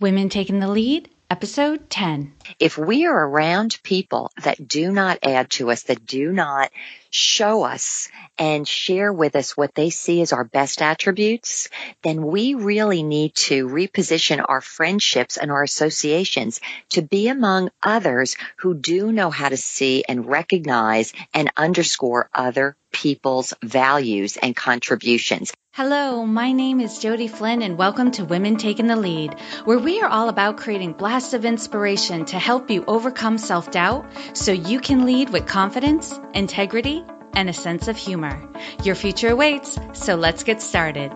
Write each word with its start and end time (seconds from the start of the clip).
Women 0.00 0.30
Taking 0.30 0.60
the 0.60 0.68
Lead, 0.68 1.10
Episode 1.28 1.90
10. 1.90 2.32
If 2.58 2.78
we 2.78 3.04
are 3.04 3.28
around 3.28 3.78
people 3.82 4.32
that 4.42 4.66
do 4.66 4.90
not 4.90 5.18
add 5.22 5.50
to 5.50 5.70
us, 5.70 5.82
that 5.84 6.06
do 6.06 6.32
not 6.32 6.72
show 7.10 7.64
us 7.64 8.08
and 8.38 8.66
share 8.66 9.12
with 9.12 9.36
us 9.36 9.58
what 9.58 9.74
they 9.74 9.90
see 9.90 10.22
as 10.22 10.32
our 10.32 10.44
best 10.44 10.80
attributes, 10.80 11.68
then 12.02 12.24
we 12.24 12.54
really 12.54 13.02
need 13.02 13.34
to 13.34 13.68
reposition 13.68 14.42
our 14.42 14.62
friendships 14.62 15.36
and 15.36 15.50
our 15.50 15.62
associations 15.62 16.60
to 16.88 17.02
be 17.02 17.28
among 17.28 17.68
others 17.82 18.38
who 18.56 18.74
do 18.74 19.12
know 19.12 19.28
how 19.28 19.50
to 19.50 19.58
see 19.58 20.02
and 20.08 20.26
recognize 20.26 21.12
and 21.34 21.52
underscore 21.58 22.30
other 22.32 22.74
people's 22.90 23.52
values 23.62 24.38
and 24.38 24.56
contributions. 24.56 25.52
Hello, 25.72 26.26
my 26.26 26.50
name 26.50 26.80
is 26.80 26.98
Jody 26.98 27.28
Flynn 27.28 27.62
and 27.62 27.78
welcome 27.78 28.10
to 28.10 28.24
Women 28.24 28.56
Taking 28.56 28.88
the 28.88 28.96
Lead, 28.96 29.38
where 29.64 29.78
we 29.78 30.02
are 30.02 30.08
all 30.08 30.28
about 30.28 30.56
creating 30.56 30.94
blasts 30.94 31.32
of 31.32 31.44
inspiration 31.44 32.24
to 32.24 32.40
help 32.40 32.70
you 32.70 32.84
overcome 32.88 33.38
self-doubt 33.38 34.04
so 34.36 34.50
you 34.50 34.80
can 34.80 35.06
lead 35.06 35.30
with 35.30 35.46
confidence, 35.46 36.12
integrity, 36.34 37.04
and 37.34 37.48
a 37.48 37.52
sense 37.52 37.86
of 37.86 37.96
humor. 37.96 38.36
Your 38.82 38.96
future 38.96 39.28
awaits, 39.28 39.78
so 39.92 40.16
let's 40.16 40.42
get 40.42 40.60
started. 40.60 41.12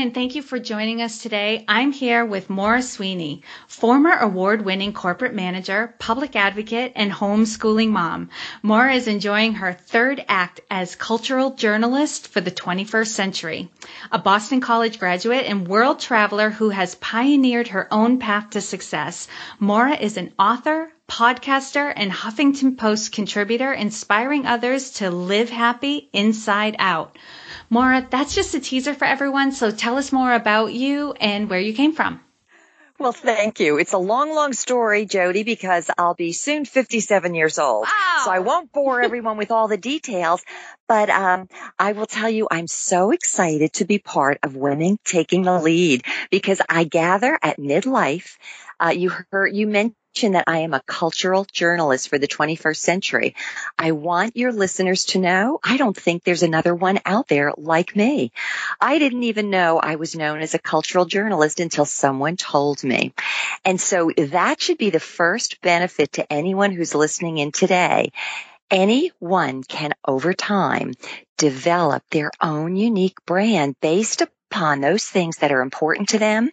And 0.00 0.14
thank 0.14 0.34
you 0.34 0.40
for 0.40 0.58
joining 0.58 1.02
us 1.02 1.22
today. 1.22 1.62
I'm 1.68 1.92
here 1.92 2.24
with 2.24 2.48
Maura 2.48 2.80
Sweeney, 2.80 3.42
former 3.68 4.16
award 4.16 4.64
winning 4.64 4.94
corporate 4.94 5.34
manager, 5.34 5.94
public 5.98 6.34
advocate, 6.36 6.92
and 6.96 7.12
homeschooling 7.12 7.90
mom. 7.90 8.30
Maura 8.62 8.94
is 8.94 9.06
enjoying 9.06 9.54
her 9.54 9.74
third 9.74 10.24
act 10.26 10.62
as 10.70 10.96
cultural 10.96 11.50
journalist 11.50 12.28
for 12.28 12.40
the 12.40 12.50
21st 12.50 13.08
century. 13.08 13.70
A 14.10 14.18
Boston 14.18 14.62
College 14.62 14.98
graduate 14.98 15.44
and 15.44 15.68
world 15.68 16.00
traveler 16.00 16.48
who 16.48 16.70
has 16.70 16.94
pioneered 16.94 17.68
her 17.68 17.86
own 17.92 18.18
path 18.18 18.50
to 18.50 18.62
success, 18.62 19.28
Maura 19.58 19.96
is 19.96 20.16
an 20.16 20.32
author, 20.38 20.90
podcaster, 21.10 21.92
and 21.94 22.12
Huffington 22.12 22.78
Post 22.78 23.12
contributor, 23.12 23.72
inspiring 23.72 24.46
others 24.46 24.92
to 24.92 25.10
live 25.10 25.50
happy 25.50 26.08
inside 26.12 26.76
out. 26.78 27.18
Maura, 27.68 28.06
that's 28.08 28.34
just 28.34 28.54
a 28.54 28.60
teaser 28.60 28.94
for 28.94 29.04
everyone. 29.04 29.52
So 29.52 29.70
tell 29.70 29.98
us 29.98 30.12
more 30.12 30.32
about 30.32 30.72
you 30.72 31.12
and 31.12 31.50
where 31.50 31.60
you 31.60 31.74
came 31.74 31.92
from. 31.92 32.20
Well, 33.00 33.12
thank 33.12 33.60
you. 33.60 33.78
It's 33.78 33.94
a 33.94 33.98
long, 33.98 34.34
long 34.34 34.52
story, 34.52 35.06
Jody, 35.06 35.42
because 35.42 35.90
I'll 35.96 36.14
be 36.14 36.32
soon 36.32 36.66
57 36.66 37.34
years 37.34 37.58
old. 37.58 37.86
Wow. 37.86 38.22
So 38.24 38.30
I 38.30 38.40
won't 38.40 38.72
bore 38.72 39.00
everyone 39.04 39.38
with 39.38 39.50
all 39.50 39.68
the 39.68 39.78
details, 39.78 40.42
but 40.86 41.08
um, 41.08 41.48
I 41.78 41.92
will 41.92 42.04
tell 42.04 42.28
you 42.28 42.46
I'm 42.50 42.66
so 42.66 43.10
excited 43.10 43.72
to 43.74 43.86
be 43.86 43.98
part 43.98 44.38
of 44.42 44.54
Women 44.54 44.98
Taking 45.02 45.42
the 45.42 45.58
Lead 45.58 46.04
because 46.30 46.60
I 46.68 46.84
gather 46.84 47.38
at 47.42 47.58
midlife. 47.58 48.36
Uh, 48.78 48.92
you 48.94 49.10
heard, 49.30 49.56
you 49.56 49.66
mentioned 49.66 49.96
that 50.14 50.44
I 50.48 50.58
am 50.58 50.74
a 50.74 50.82
cultural 50.86 51.46
journalist 51.50 52.08
for 52.08 52.18
the 52.18 52.28
21st 52.28 52.76
century. 52.76 53.34
I 53.78 53.92
want 53.92 54.36
your 54.36 54.52
listeners 54.52 55.06
to 55.06 55.18
know 55.18 55.60
I 55.62 55.76
don't 55.76 55.96
think 55.96 56.24
there's 56.24 56.42
another 56.42 56.74
one 56.74 56.98
out 57.06 57.28
there 57.28 57.52
like 57.56 57.96
me. 57.96 58.32
I 58.80 58.98
didn't 58.98 59.22
even 59.22 59.50
know 59.50 59.78
I 59.78 59.96
was 59.96 60.16
known 60.16 60.40
as 60.40 60.52
a 60.52 60.58
cultural 60.58 61.06
journalist 61.06 61.60
until 61.60 61.86
someone 61.86 62.36
told 62.36 62.84
me. 62.84 63.14
And 63.64 63.80
so 63.80 64.10
that 64.16 64.60
should 64.60 64.78
be 64.78 64.90
the 64.90 65.00
first 65.00 65.60
benefit 65.62 66.12
to 66.12 66.30
anyone 66.30 66.72
who's 66.72 66.94
listening 66.94 67.38
in 67.38 67.52
today. 67.52 68.12
Anyone 68.70 69.62
can 69.62 69.94
over 70.06 70.34
time 70.34 70.92
develop 71.38 72.02
their 72.10 72.30
own 72.42 72.76
unique 72.76 73.24
brand 73.24 73.74
based 73.80 74.22
upon 74.50 74.80
those 74.80 75.04
things 75.04 75.38
that 75.38 75.52
are 75.52 75.62
important 75.62 76.10
to 76.10 76.18
them, 76.18 76.50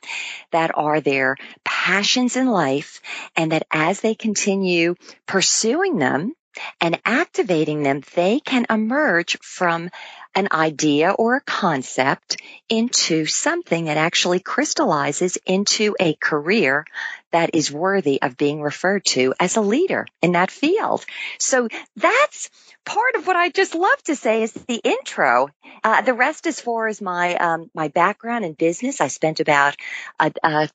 that 0.52 0.72
are 0.76 1.02
their 1.02 1.36
passions 1.64 2.36
in 2.36 2.48
life, 2.48 3.02
and 3.36 3.52
that 3.52 3.66
as 3.72 4.02
they 4.02 4.16
continue 4.16 4.96
pursuing 5.26 5.98
them 5.98 6.34
and 6.82 7.00
activating 7.06 7.84
them, 7.84 8.04
they 8.16 8.40
can 8.40 8.66
emerge 8.70 9.38
from 9.42 9.90
an 10.36 10.48
idea 10.52 11.12
or 11.12 11.38
a 11.38 11.42
concept 11.42 12.38
into 12.70 13.26
something 13.26 13.86
that 13.86 13.98
actually 13.98 14.40
crystallizes 14.40 15.38
into 15.46 15.96
a 16.00 16.14
career 16.14 16.86
that 17.32 17.52
is 17.54 17.72
worthy 17.72 18.22
of 18.22 18.38
being 18.38 18.62
referred 18.62 19.04
to 19.06 19.34
as 19.40 19.56
a 19.56 19.62
leader 19.62 20.06
in 20.22 20.34
that 20.34 20.52
field. 20.52 21.04
So 21.40 21.68
that's 21.96 22.50
part 22.88 23.16
of 23.16 23.28
what 23.28 23.36
I 23.36 23.50
just 23.50 23.76
love 23.76 24.02
to 24.06 24.16
say 24.16 24.44
is 24.44 24.54
the 24.54 24.82
intro. 24.84 25.50
Uh, 25.84 26.02
the 26.02 26.14
rest, 26.14 26.48
as 26.48 26.60
far 26.60 26.88
as 26.88 27.02
my 27.02 27.36
um, 27.36 27.70
my 27.76 27.90
background 27.90 28.46
in 28.46 28.54
business, 28.54 29.02
I 29.02 29.08
spent 29.08 29.40
about 29.40 29.76
a, 30.20 30.32
a 30.42 30.70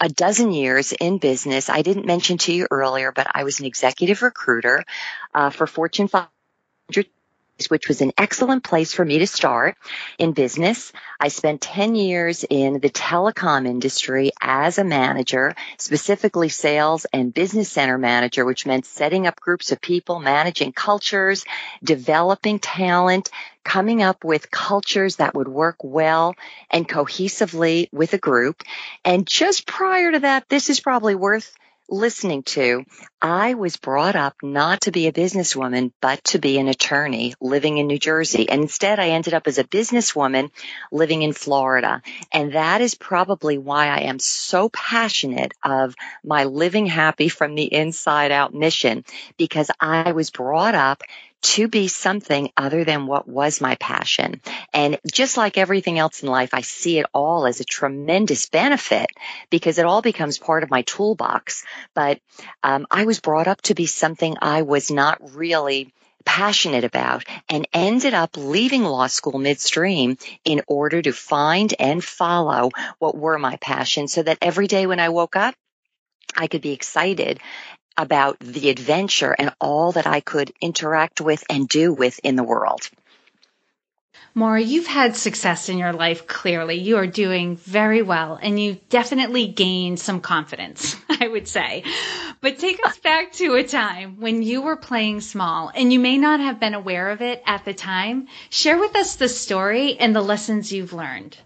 a 0.00 0.08
dozen 0.08 0.52
years 0.52 0.92
in 0.92 1.18
business. 1.18 1.68
I 1.70 1.82
didn't 1.82 2.06
mention 2.06 2.38
to 2.38 2.52
you 2.52 2.66
earlier, 2.70 3.12
but 3.12 3.28
I 3.32 3.44
was 3.44 3.60
an 3.60 3.66
executive 3.66 4.22
recruiter 4.22 4.84
uh, 5.34 5.50
for 5.50 5.66
Fortune 5.66 6.08
500 6.08 7.06
which 7.68 7.88
was 7.88 8.00
an 8.00 8.12
excellent 8.18 8.64
place 8.64 8.92
for 8.92 9.04
me 9.04 9.18
to 9.18 9.26
start 9.26 9.76
in 10.18 10.32
business. 10.32 10.92
I 11.20 11.28
spent 11.28 11.60
10 11.60 11.94
years 11.94 12.44
in 12.48 12.80
the 12.80 12.90
telecom 12.90 13.66
industry 13.66 14.32
as 14.40 14.78
a 14.78 14.84
manager, 14.84 15.54
specifically 15.78 16.48
sales 16.48 17.06
and 17.12 17.32
business 17.32 17.70
center 17.70 17.98
manager, 17.98 18.44
which 18.44 18.66
meant 18.66 18.86
setting 18.86 19.26
up 19.26 19.40
groups 19.40 19.70
of 19.72 19.80
people, 19.80 20.18
managing 20.18 20.72
cultures, 20.72 21.44
developing 21.82 22.58
talent, 22.58 23.30
coming 23.64 24.02
up 24.02 24.24
with 24.24 24.50
cultures 24.50 25.16
that 25.16 25.34
would 25.34 25.48
work 25.48 25.76
well 25.82 26.34
and 26.70 26.88
cohesively 26.88 27.88
with 27.92 28.12
a 28.12 28.18
group. 28.18 28.62
And 29.04 29.26
just 29.26 29.66
prior 29.66 30.12
to 30.12 30.20
that, 30.20 30.48
this 30.48 30.68
is 30.68 30.80
probably 30.80 31.14
worth 31.14 31.54
listening 31.92 32.42
to, 32.42 32.84
I 33.20 33.54
was 33.54 33.76
brought 33.76 34.16
up 34.16 34.34
not 34.42 34.82
to 34.82 34.90
be 34.90 35.06
a 35.06 35.12
businesswoman, 35.12 35.92
but 36.00 36.24
to 36.24 36.38
be 36.38 36.58
an 36.58 36.68
attorney 36.68 37.34
living 37.40 37.76
in 37.76 37.86
New 37.86 37.98
Jersey. 37.98 38.48
And 38.48 38.62
instead 38.62 38.98
I 38.98 39.10
ended 39.10 39.34
up 39.34 39.46
as 39.46 39.58
a 39.58 39.64
businesswoman 39.64 40.50
living 40.90 41.22
in 41.22 41.34
Florida. 41.34 42.02
And 42.32 42.54
that 42.54 42.80
is 42.80 42.94
probably 42.94 43.58
why 43.58 43.88
I 43.88 44.00
am 44.00 44.18
so 44.18 44.70
passionate 44.70 45.52
of 45.62 45.94
my 46.24 46.44
living 46.44 46.86
happy 46.86 47.28
from 47.28 47.54
the 47.54 47.72
inside 47.72 48.32
out 48.32 48.54
mission 48.54 49.04
because 49.36 49.70
I 49.78 50.12
was 50.12 50.30
brought 50.30 50.74
up 50.74 51.02
to 51.42 51.68
be 51.68 51.88
something 51.88 52.50
other 52.56 52.84
than 52.84 53.06
what 53.06 53.28
was 53.28 53.60
my 53.60 53.74
passion. 53.76 54.40
And 54.72 54.98
just 55.12 55.36
like 55.36 55.58
everything 55.58 55.98
else 55.98 56.22
in 56.22 56.28
life, 56.28 56.54
I 56.54 56.60
see 56.60 56.98
it 56.98 57.06
all 57.12 57.46
as 57.46 57.60
a 57.60 57.64
tremendous 57.64 58.46
benefit 58.46 59.10
because 59.50 59.78
it 59.78 59.86
all 59.86 60.02
becomes 60.02 60.38
part 60.38 60.62
of 60.62 60.70
my 60.70 60.82
toolbox. 60.82 61.64
But 61.94 62.20
um, 62.62 62.86
I 62.90 63.04
was 63.04 63.20
brought 63.20 63.48
up 63.48 63.60
to 63.62 63.74
be 63.74 63.86
something 63.86 64.36
I 64.40 64.62
was 64.62 64.90
not 64.90 65.34
really 65.34 65.92
passionate 66.24 66.84
about 66.84 67.24
and 67.48 67.66
ended 67.72 68.14
up 68.14 68.36
leaving 68.36 68.84
law 68.84 69.08
school 69.08 69.38
midstream 69.38 70.16
in 70.44 70.62
order 70.68 71.02
to 71.02 71.12
find 71.12 71.74
and 71.78 72.02
follow 72.02 72.70
what 73.00 73.16
were 73.16 73.38
my 73.38 73.56
passions 73.56 74.12
so 74.12 74.22
that 74.22 74.38
every 74.40 74.68
day 74.68 74.86
when 74.86 75.00
I 75.00 75.08
woke 75.08 75.34
up, 75.34 75.54
I 76.36 76.46
could 76.46 76.62
be 76.62 76.72
excited 76.72 77.40
about 77.96 78.38
the 78.40 78.70
adventure 78.70 79.34
and 79.38 79.54
all 79.60 79.92
that 79.92 80.06
I 80.06 80.20
could 80.20 80.52
interact 80.60 81.20
with 81.20 81.44
and 81.48 81.68
do 81.68 81.92
with 81.92 82.20
in 82.22 82.36
the 82.36 82.44
world. 82.44 82.88
Maura, 84.34 84.62
you've 84.62 84.86
had 84.86 85.14
success 85.14 85.68
in 85.68 85.76
your 85.76 85.92
life, 85.92 86.26
clearly. 86.26 86.76
You 86.76 86.96
are 86.96 87.06
doing 87.06 87.56
very 87.56 88.00
well, 88.00 88.38
and 88.40 88.58
you 88.58 88.78
definitely 88.88 89.46
gained 89.46 90.00
some 90.00 90.20
confidence, 90.20 90.96
I 91.20 91.28
would 91.28 91.46
say. 91.46 91.84
But 92.40 92.58
take 92.58 92.80
us 92.86 92.96
back 92.98 93.32
to 93.32 93.54
a 93.56 93.62
time 93.62 94.20
when 94.20 94.42
you 94.42 94.62
were 94.62 94.76
playing 94.76 95.20
small, 95.20 95.70
and 95.74 95.92
you 95.92 96.00
may 96.00 96.16
not 96.16 96.40
have 96.40 96.58
been 96.58 96.72
aware 96.72 97.10
of 97.10 97.20
it 97.20 97.42
at 97.46 97.66
the 97.66 97.74
time. 97.74 98.28
Share 98.48 98.78
with 98.78 98.96
us 98.96 99.16
the 99.16 99.28
story 99.28 99.98
and 99.98 100.16
the 100.16 100.22
lessons 100.22 100.72
you've 100.72 100.94
learned. 100.94 101.36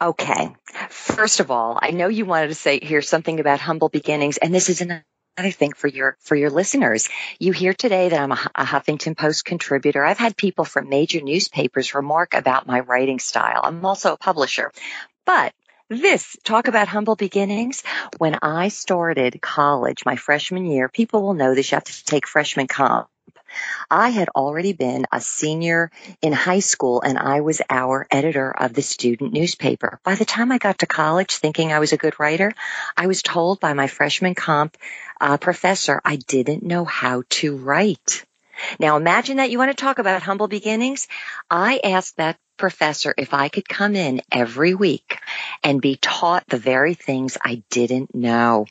Okay. 0.00 0.56
First 0.88 1.40
of 1.40 1.50
all, 1.50 1.78
I 1.80 1.90
know 1.90 2.08
you 2.08 2.24
wanted 2.24 2.48
to 2.48 2.54
say 2.54 2.80
here 2.80 3.02
something 3.02 3.40
about 3.40 3.60
humble 3.60 3.90
beginnings, 3.90 4.38
and 4.38 4.54
this 4.54 4.70
is 4.70 4.80
an 4.80 5.04
I 5.36 5.50
think 5.50 5.76
for 5.76 5.88
your 5.88 6.16
for 6.20 6.36
your 6.36 6.50
listeners. 6.50 7.08
You 7.40 7.52
hear 7.52 7.74
today 7.74 8.08
that 8.08 8.20
I'm 8.20 8.32
a, 8.32 8.50
a, 8.54 8.64
Huffington 8.64 9.16
Post 9.16 9.44
contributor. 9.44 10.04
I've 10.04 10.18
had 10.18 10.36
people 10.36 10.64
from 10.64 10.88
major 10.88 11.20
newspapers 11.20 11.94
remark 11.94 12.34
about 12.34 12.66
my 12.66 12.80
writing 12.80 13.18
style. 13.18 13.60
I'm 13.64 13.84
also 13.84 14.12
a 14.12 14.16
publisher. 14.16 14.70
But 15.26 15.52
this 15.88 16.36
talk 16.44 16.68
about 16.68 16.88
humble 16.88 17.16
beginnings. 17.16 17.82
When 18.18 18.38
I 18.42 18.68
started 18.68 19.40
college, 19.42 20.04
my 20.06 20.16
freshman 20.16 20.66
year, 20.66 20.88
people 20.88 21.22
will 21.22 21.34
know 21.34 21.54
this. 21.54 21.70
You 21.70 21.76
have 21.76 21.84
to 21.84 22.04
take 22.04 22.28
freshman 22.28 22.68
comp. 22.68 23.08
I 23.90 24.10
had 24.10 24.28
already 24.30 24.72
been 24.72 25.06
a 25.12 25.20
senior 25.20 25.90
in 26.22 26.32
high 26.32 26.60
school 26.60 27.00
and 27.02 27.18
I 27.18 27.40
was 27.40 27.62
our 27.70 28.06
editor 28.10 28.50
of 28.50 28.72
the 28.72 28.82
student 28.82 29.32
newspaper. 29.32 30.00
By 30.04 30.14
the 30.14 30.24
time 30.24 30.52
I 30.52 30.58
got 30.58 30.78
to 30.78 30.86
college 30.86 31.36
thinking 31.36 31.72
I 31.72 31.78
was 31.78 31.92
a 31.92 31.98
good 31.98 32.18
writer, 32.18 32.52
I 32.96 33.06
was 33.06 33.22
told 33.22 33.60
by 33.60 33.72
my 33.74 33.86
freshman 33.86 34.34
comp 34.34 34.76
uh, 35.20 35.36
professor 35.36 36.00
I 36.04 36.16
didn't 36.16 36.62
know 36.62 36.84
how 36.84 37.22
to 37.30 37.56
write. 37.56 38.24
Now 38.78 38.96
imagine 38.96 39.38
that 39.38 39.50
you 39.50 39.58
want 39.58 39.70
to 39.70 39.80
talk 39.80 39.98
about 39.98 40.22
humble 40.22 40.48
beginnings. 40.48 41.08
I 41.50 41.80
asked 41.82 42.16
that 42.16 42.38
professor 42.56 43.14
if 43.16 43.34
I 43.34 43.48
could 43.48 43.68
come 43.68 43.96
in 43.96 44.22
every 44.30 44.74
week 44.74 45.18
and 45.62 45.80
be 45.80 45.96
taught 45.96 46.44
the 46.46 46.58
very 46.58 46.94
things 46.94 47.36
I 47.42 47.62
didn't 47.70 48.14
know. 48.14 48.66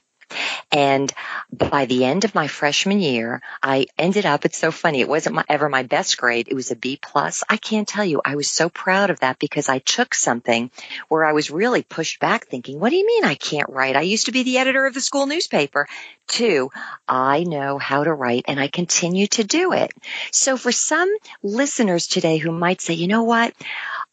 And 0.72 1.14
by 1.52 1.86
the 1.86 2.06
end 2.06 2.26
of 2.26 2.34
my 2.34 2.48
freshman 2.48 3.00
year, 3.00 3.42
I 3.62 3.88
ended 3.98 4.26
up, 4.26 4.46
it's 4.46 4.58
so 4.58 4.72
funny. 4.72 5.02
It 5.02 5.10
wasn't 5.10 5.36
my, 5.36 5.46
ever 5.48 5.70
my 5.70 5.84
best 5.84 6.18
grade. 6.18 6.48
It 6.50 6.56
was 6.56 6.72
a 6.72 6.76
B 6.76 7.00
plus. 7.02 7.44
I 7.48 7.58
can't 7.58 7.88
tell 7.88 8.06
you. 8.06 8.22
I 8.26 8.36
was 8.36 8.50
so 8.50 8.70
proud 8.70 9.10
of 9.10 9.20
that 9.20 9.40
because 9.40 9.70
I 9.70 9.80
took 9.80 10.16
something 10.16 10.72
where 11.10 11.26
I 11.26 11.34
was 11.34 11.52
really 11.52 11.84
pushed 11.84 12.20
back 12.20 12.48
thinking, 12.48 12.80
what 12.80 12.90
do 12.90 12.96
you 12.96 13.06
mean 13.06 13.24
I 13.24 13.36
can't 13.36 13.70
write? 13.70 13.96
I 13.96 14.02
used 14.02 14.26
to 14.26 14.32
be 14.32 14.44
the 14.44 14.58
editor 14.58 14.86
of 14.86 14.94
the 14.94 15.02
school 15.02 15.28
newspaper. 15.28 15.88
Two, 16.28 16.72
I 17.08 17.44
know 17.44 17.78
how 17.78 18.04
to 18.04 18.14
write 18.14 18.46
and 18.48 18.60
I 18.60 18.68
continue 18.68 19.28
to 19.28 19.44
do 19.44 19.74
it. 19.74 19.92
So 20.32 20.58
for 20.58 20.72
some 20.72 21.14
listeners 21.44 22.08
today 22.08 22.38
who 22.38 22.52
might 22.52 22.82
say, 22.82 22.94
you 22.94 23.08
know 23.08 23.24
what? 23.24 23.54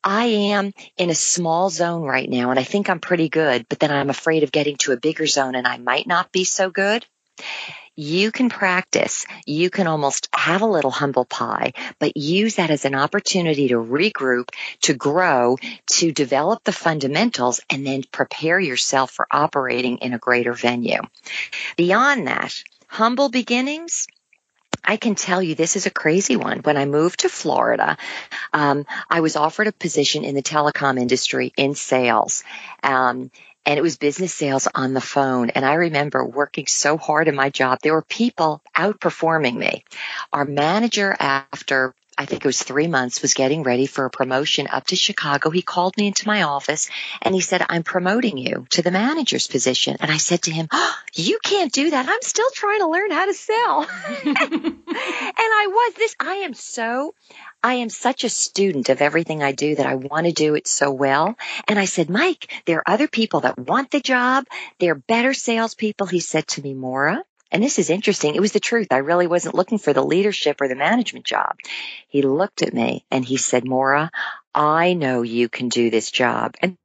I 0.02 0.26
am 0.26 0.72
in 0.96 1.10
a 1.10 1.14
small 1.14 1.70
zone 1.70 2.02
right 2.02 2.28
now 2.28 2.50
and 2.50 2.58
I 2.58 2.64
think 2.64 2.90
I'm 2.90 3.00
pretty 3.00 3.28
good, 3.28 3.66
but 3.68 3.78
then 3.78 3.92
I'm 3.92 4.10
afraid 4.10 4.42
of 4.42 4.52
getting 4.52 4.76
to 4.78 4.92
a 4.92 4.96
bigger 4.96 5.26
zone 5.26 5.54
and 5.54 5.66
I 5.66 5.78
might 5.78 6.06
not 6.06 6.32
be 6.32 6.44
so 6.44 6.70
good. 6.70 7.06
You 8.00 8.32
can 8.32 8.48
practice. 8.48 9.26
You 9.44 9.68
can 9.68 9.86
almost 9.86 10.30
have 10.32 10.62
a 10.62 10.66
little 10.66 10.90
humble 10.90 11.26
pie, 11.26 11.74
but 11.98 12.16
use 12.16 12.54
that 12.54 12.70
as 12.70 12.86
an 12.86 12.94
opportunity 12.94 13.68
to 13.68 13.74
regroup, 13.74 14.48
to 14.84 14.94
grow, 14.94 15.58
to 15.98 16.10
develop 16.10 16.64
the 16.64 16.72
fundamentals, 16.72 17.60
and 17.68 17.86
then 17.86 18.04
prepare 18.10 18.58
yourself 18.58 19.10
for 19.10 19.26
operating 19.30 19.98
in 19.98 20.14
a 20.14 20.18
greater 20.18 20.54
venue. 20.54 21.02
Beyond 21.76 22.26
that, 22.26 22.64
humble 22.86 23.28
beginnings, 23.28 24.06
I 24.82 24.96
can 24.96 25.14
tell 25.14 25.42
you 25.42 25.54
this 25.54 25.76
is 25.76 25.84
a 25.84 25.90
crazy 25.90 26.36
one. 26.36 26.60
When 26.60 26.78
I 26.78 26.86
moved 26.86 27.20
to 27.20 27.28
Florida, 27.28 27.98
um, 28.54 28.86
I 29.10 29.20
was 29.20 29.36
offered 29.36 29.66
a 29.66 29.72
position 29.72 30.24
in 30.24 30.34
the 30.34 30.42
telecom 30.42 30.98
industry 30.98 31.52
in 31.54 31.74
sales. 31.74 32.44
Um, 32.82 33.30
and 33.70 33.78
it 33.78 33.82
was 33.82 33.98
business 33.98 34.34
sales 34.34 34.66
on 34.74 34.94
the 34.94 35.00
phone. 35.00 35.50
And 35.50 35.64
I 35.64 35.74
remember 35.74 36.24
working 36.24 36.66
so 36.66 36.96
hard 36.96 37.28
in 37.28 37.36
my 37.36 37.50
job. 37.50 37.78
There 37.80 37.94
were 37.94 38.02
people 38.02 38.62
outperforming 38.76 39.54
me. 39.54 39.84
Our 40.32 40.44
manager 40.44 41.16
after 41.20 41.94
I 42.18 42.26
think 42.26 42.44
it 42.44 42.48
was 42.48 42.62
three 42.62 42.88
months, 42.88 43.22
was 43.22 43.32
getting 43.32 43.62
ready 43.62 43.86
for 43.86 44.04
a 44.04 44.10
promotion 44.10 44.66
up 44.70 44.88
to 44.88 44.96
Chicago. 44.96 45.48
He 45.48 45.62
called 45.62 45.96
me 45.96 46.08
into 46.08 46.26
my 46.26 46.42
office 46.42 46.90
and 47.22 47.34
he 47.34 47.40
said, 47.40 47.64
I'm 47.66 47.82
promoting 47.82 48.36
you 48.36 48.66
to 48.70 48.82
the 48.82 48.90
manager's 48.90 49.46
position. 49.46 49.96
And 50.00 50.10
I 50.10 50.18
said 50.18 50.42
to 50.42 50.50
him, 50.50 50.68
oh, 50.70 50.94
you 51.14 51.38
can't 51.42 51.72
do 51.72 51.88
that. 51.90 52.06
I'm 52.08 52.20
still 52.20 52.50
trying 52.52 52.80
to 52.80 52.88
learn 52.88 53.10
how 53.10 53.24
to 53.24 53.32
sell. 53.32 53.86
and 54.26 54.36
I 54.36 55.66
was 55.70 55.94
this, 55.94 56.16
I 56.20 56.34
am 56.44 56.52
so, 56.52 57.14
I 57.62 57.74
am 57.74 57.90
such 57.90 58.24
a 58.24 58.30
student 58.30 58.88
of 58.88 59.02
everything 59.02 59.42
I 59.42 59.52
do 59.52 59.74
that 59.74 59.86
I 59.86 59.96
want 59.96 60.26
to 60.26 60.32
do 60.32 60.54
it 60.54 60.66
so 60.66 60.90
well. 60.90 61.36
And 61.68 61.78
I 61.78 61.84
said, 61.84 62.08
Mike, 62.08 62.62
there 62.64 62.78
are 62.78 62.90
other 62.90 63.08
people 63.08 63.40
that 63.40 63.58
want 63.58 63.90
the 63.90 64.00
job. 64.00 64.46
They're 64.78 64.94
better 64.94 65.34
salespeople. 65.34 66.06
He 66.06 66.20
said 66.20 66.46
to 66.48 66.62
me, 66.62 66.72
Maura, 66.72 67.22
and 67.52 67.62
this 67.62 67.78
is 67.78 67.90
interesting. 67.90 68.34
It 68.34 68.40
was 68.40 68.52
the 68.52 68.60
truth. 68.60 68.88
I 68.90 68.98
really 68.98 69.26
wasn't 69.26 69.54
looking 69.54 69.78
for 69.78 69.92
the 69.92 70.04
leadership 70.04 70.60
or 70.60 70.68
the 70.68 70.74
management 70.74 71.26
job. 71.26 71.56
He 72.08 72.22
looked 72.22 72.62
at 72.62 72.72
me 72.72 73.04
and 73.10 73.24
he 73.24 73.36
said, 73.36 73.66
Maura, 73.66 74.10
I 74.54 74.94
know 74.94 75.22
you 75.22 75.48
can 75.48 75.68
do 75.68 75.90
this 75.90 76.10
job. 76.10 76.54
And 76.62 76.78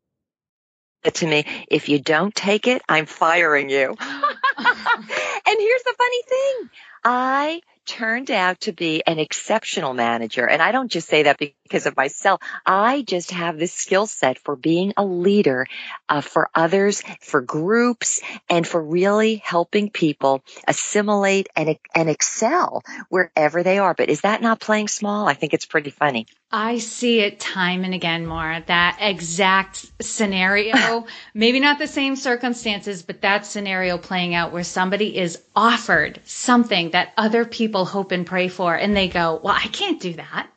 to 1.06 1.28
me, 1.28 1.46
if 1.70 1.88
you 1.88 2.00
don't 2.00 2.34
take 2.34 2.68
it, 2.68 2.82
I'm 2.90 3.06
firing 3.06 3.70
you. 3.70 3.96
and 4.00 5.58
here's 5.60 5.84
the 5.84 5.96
funny 5.98 6.22
thing. 6.28 6.70
I 7.04 7.62
turned 7.86 8.32
out 8.32 8.62
to 8.62 8.72
be 8.72 9.04
an 9.06 9.20
exceptional 9.20 9.94
manager. 9.94 10.48
And 10.48 10.62
I 10.62 10.72
don't 10.72 10.92
just 10.92 11.08
say 11.08 11.24
that 11.24 11.38
because 11.38 11.86
of 11.86 11.96
myself. 11.96 12.42
I 12.66 13.02
just 13.02 13.32
have 13.32 13.58
this 13.58 13.74
skill 13.74 14.08
set 14.08 14.40
for 14.40 14.56
being 14.56 14.94
a 14.98 15.06
leader 15.06 15.68
uh, 16.08 16.22
for 16.22 16.50
others, 16.56 17.02
for 17.22 17.42
groups, 17.42 18.22
and 18.50 18.68
for 18.68 18.82
really 18.82 19.36
helping 19.36 19.90
people 19.90 20.44
assimilate 20.68 21.48
and, 21.56 21.78
and 21.94 22.10
excel 22.10 22.84
wherever 23.10 23.64
they 23.64 23.80
are. 23.80 23.94
But 23.94 24.10
is 24.10 24.22
that 24.22 24.42
not 24.42 24.60
playing 24.60 24.88
small? 24.88 25.28
I 25.28 25.34
think 25.34 25.54
it's 25.54 25.66
pretty 25.66 25.90
funny. 25.90 26.28
I 26.52 26.78
see 26.78 27.20
it 27.20 27.38
time 27.42 27.84
and 27.84 27.94
again 27.94 28.26
more. 28.26 28.64
That 28.68 28.98
exact 29.02 29.92
scenario, 30.02 31.06
maybe 31.34 31.60
not 31.60 31.80
the 31.80 31.88
same 31.88 32.16
circumstances, 32.16 33.02
but 33.02 33.22
that 33.22 33.46
scenario 33.46 33.98
playing 33.98 34.36
out 34.36 34.54
where 34.54 34.64
somebody 34.64 35.18
is 35.18 35.42
offered 35.54 36.22
something 36.24 36.92
that 36.92 37.12
other 37.18 37.44
people 37.44 37.75
hope 37.84 38.14
and 38.14 38.26
pray 38.26 38.48
for, 38.48 38.74
and 38.74 38.96
they 38.96 39.10
go, 39.10 39.40
Well, 39.44 39.56
I 39.56 39.68
can't 39.68 40.00
do 40.00 40.14
that. 40.14 40.50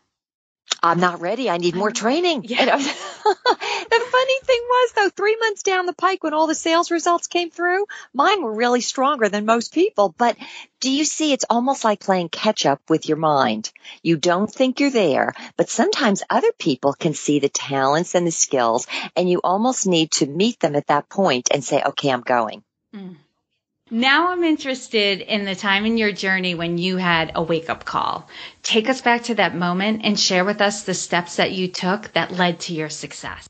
I'm 0.83 1.01
not 1.01 1.21
ready. 1.21 1.51
I 1.51 1.59
need 1.59 1.75
more 1.75 1.91
training. 1.91 2.45
Yeah. 2.45 2.65
the 2.77 4.07
funny 4.11 4.39
thing 4.45 4.61
was 4.61 4.93
though, 4.95 5.09
three 5.09 5.37
months 5.37 5.63
down 5.63 5.87
the 5.87 5.93
pike 5.93 6.23
when 6.23 6.35
all 6.35 6.47
the 6.47 6.55
sales 6.55 6.91
results 6.91 7.27
came 7.27 7.51
through, 7.51 7.87
mine 8.15 8.43
were 8.43 8.55
really 8.55 8.81
stronger 8.81 9.29
than 9.29 9.45
most 9.45 9.75
people. 9.75 10.15
But 10.17 10.37
do 10.81 10.91
you 10.91 11.05
see 11.05 11.33
it's 11.33 11.47
almost 11.51 11.85
like 11.85 12.01
playing 12.01 12.29
catch 12.29 12.65
up 12.65 12.81
with 12.89 13.09
your 13.09 13.19
mind? 13.19 13.73
You 14.03 14.17
don't 14.17 14.51
think 14.51 14.79
you're 14.79 14.91
there, 14.91 15.35
but 15.57 15.69
sometimes 15.69 16.23
other 16.31 16.53
people 16.59 16.93
can 16.93 17.15
see 17.15 17.41
the 17.41 17.49
talents 17.49 18.15
and 18.15 18.27
the 18.27 18.31
skills 18.31 18.87
and 19.17 19.29
you 19.29 19.41
almost 19.43 19.87
need 19.87 20.13
to 20.13 20.27
meet 20.27 20.61
them 20.61 20.77
at 20.77 20.87
that 20.87 21.09
point 21.09 21.49
and 21.53 21.65
say, 21.65 21.83
okay, 21.83 22.11
I'm 22.11 22.23
going. 22.23 22.63
Mm. 22.95 23.17
Now 23.91 24.33
I'm 24.33 24.45
interested 24.45 25.21
in 25.21 25.47
the 25.47 25.55
time 25.55 25.87
in 25.87 25.97
your 25.97 26.13
journey 26.13 26.55
when 26.55 26.77
you 26.77 26.99
had 26.99 27.33
a 27.35 27.43
wake 27.43 27.71
up 27.71 27.87
call. 27.87 28.29
Take 28.63 28.89
us 28.89 29.01
back 29.01 29.25
to 29.25 29.37
that 29.37 29.55
moment 29.55 30.03
and 30.05 30.21
share 30.21 30.45
with 30.45 30.61
us 30.61 30.83
the 30.83 30.93
steps 30.93 31.37
that 31.37 31.53
you 31.53 31.69
took 31.69 32.13
that 32.13 32.33
led 32.33 32.61
to 32.61 32.75
your 32.75 32.91
success. 32.91 33.49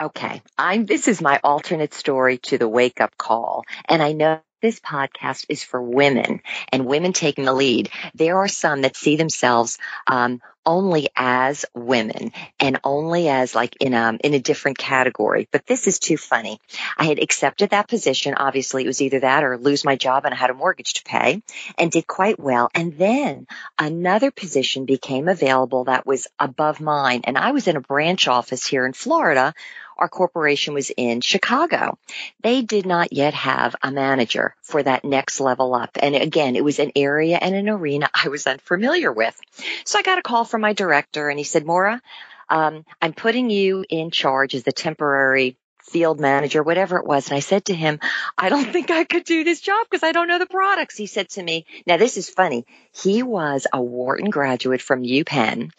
Okay. 0.00 0.42
I'm, 0.56 0.86
this 0.86 1.08
is 1.08 1.20
my 1.20 1.40
alternate 1.42 1.92
story 1.92 2.38
to 2.44 2.56
the 2.56 2.68
wake 2.68 3.00
up 3.00 3.16
call. 3.18 3.64
And 3.88 4.00
I 4.00 4.12
know 4.12 4.40
this 4.60 4.80
podcast 4.80 5.46
is 5.48 5.62
for 5.62 5.80
women 5.80 6.40
and 6.72 6.86
women 6.86 7.12
taking 7.12 7.44
the 7.44 7.52
lead. 7.52 7.90
There 8.14 8.38
are 8.38 8.48
some 8.48 8.82
that 8.82 8.96
see 8.96 9.16
themselves 9.16 9.78
um, 10.06 10.40
only 10.66 11.08
as 11.16 11.64
women 11.74 12.32
and 12.58 12.80
only 12.84 13.28
as 13.28 13.54
like 13.54 13.76
in 13.80 13.94
a 13.94 14.18
in 14.22 14.34
a 14.34 14.38
different 14.38 14.78
category. 14.78 15.48
But 15.50 15.66
this 15.66 15.86
is 15.86 15.98
too 15.98 16.16
funny. 16.16 16.60
I 16.96 17.04
had 17.04 17.18
accepted 17.18 17.70
that 17.70 17.88
position. 17.88 18.34
Obviously, 18.34 18.84
it 18.84 18.86
was 18.86 19.00
either 19.00 19.20
that 19.20 19.44
or 19.44 19.58
lose 19.58 19.84
my 19.84 19.96
job, 19.96 20.24
and 20.24 20.34
I 20.34 20.36
had 20.36 20.50
a 20.50 20.54
mortgage 20.54 20.94
to 20.94 21.04
pay, 21.04 21.42
and 21.78 21.90
did 21.90 22.06
quite 22.06 22.38
well. 22.38 22.70
And 22.74 22.96
then 22.98 23.46
another 23.78 24.30
position 24.30 24.84
became 24.84 25.28
available 25.28 25.84
that 25.84 26.06
was 26.06 26.28
above 26.38 26.80
mine, 26.80 27.22
and 27.24 27.38
I 27.38 27.52
was 27.52 27.66
in 27.66 27.76
a 27.76 27.80
branch 27.80 28.28
office 28.28 28.66
here 28.66 28.86
in 28.86 28.92
Florida 28.92 29.54
our 30.00 30.08
corporation 30.08 30.74
was 30.74 30.90
in 30.96 31.20
Chicago. 31.20 31.98
They 32.42 32.62
did 32.62 32.86
not 32.86 33.12
yet 33.12 33.34
have 33.34 33.76
a 33.82 33.90
manager 33.92 34.56
for 34.62 34.82
that 34.82 35.04
next 35.04 35.40
level 35.40 35.74
up. 35.74 35.90
And 36.00 36.16
again, 36.16 36.56
it 36.56 36.64
was 36.64 36.78
an 36.78 36.92
area 36.96 37.38
and 37.40 37.54
an 37.54 37.68
arena 37.68 38.08
I 38.12 38.28
was 38.28 38.46
unfamiliar 38.46 39.12
with. 39.12 39.38
So 39.84 39.98
I 39.98 40.02
got 40.02 40.18
a 40.18 40.22
call 40.22 40.44
from 40.44 40.62
my 40.62 40.72
director 40.72 41.28
and 41.28 41.38
he 41.38 41.44
said, 41.44 41.66
Maura, 41.66 42.00
um, 42.48 42.84
I'm 43.00 43.12
putting 43.12 43.48
you 43.48 43.84
in 43.88 44.10
charge 44.10 44.54
as 44.54 44.64
the 44.64 44.72
temporary 44.72 45.56
field 45.90 46.20
manager, 46.20 46.62
whatever 46.62 46.98
it 46.98 47.06
was. 47.06 47.28
And 47.28 47.36
I 47.36 47.40
said 47.40 47.66
to 47.66 47.74
him, 47.74 48.00
I 48.38 48.48
don't 48.48 48.72
think 48.72 48.90
I 48.90 49.04
could 49.04 49.24
do 49.24 49.44
this 49.44 49.60
job 49.60 49.86
because 49.90 50.02
I 50.02 50.12
don't 50.12 50.28
know 50.28 50.38
the 50.38 50.46
products. 50.46 50.96
He 50.96 51.06
said 51.06 51.28
to 51.30 51.42
me, 51.42 51.66
now 51.86 51.96
this 51.96 52.16
is 52.16 52.30
funny. 52.30 52.64
He 52.92 53.22
was 53.22 53.66
a 53.72 53.82
Wharton 53.82 54.30
graduate 54.30 54.82
from 54.82 55.02
UPenn, 55.02 55.70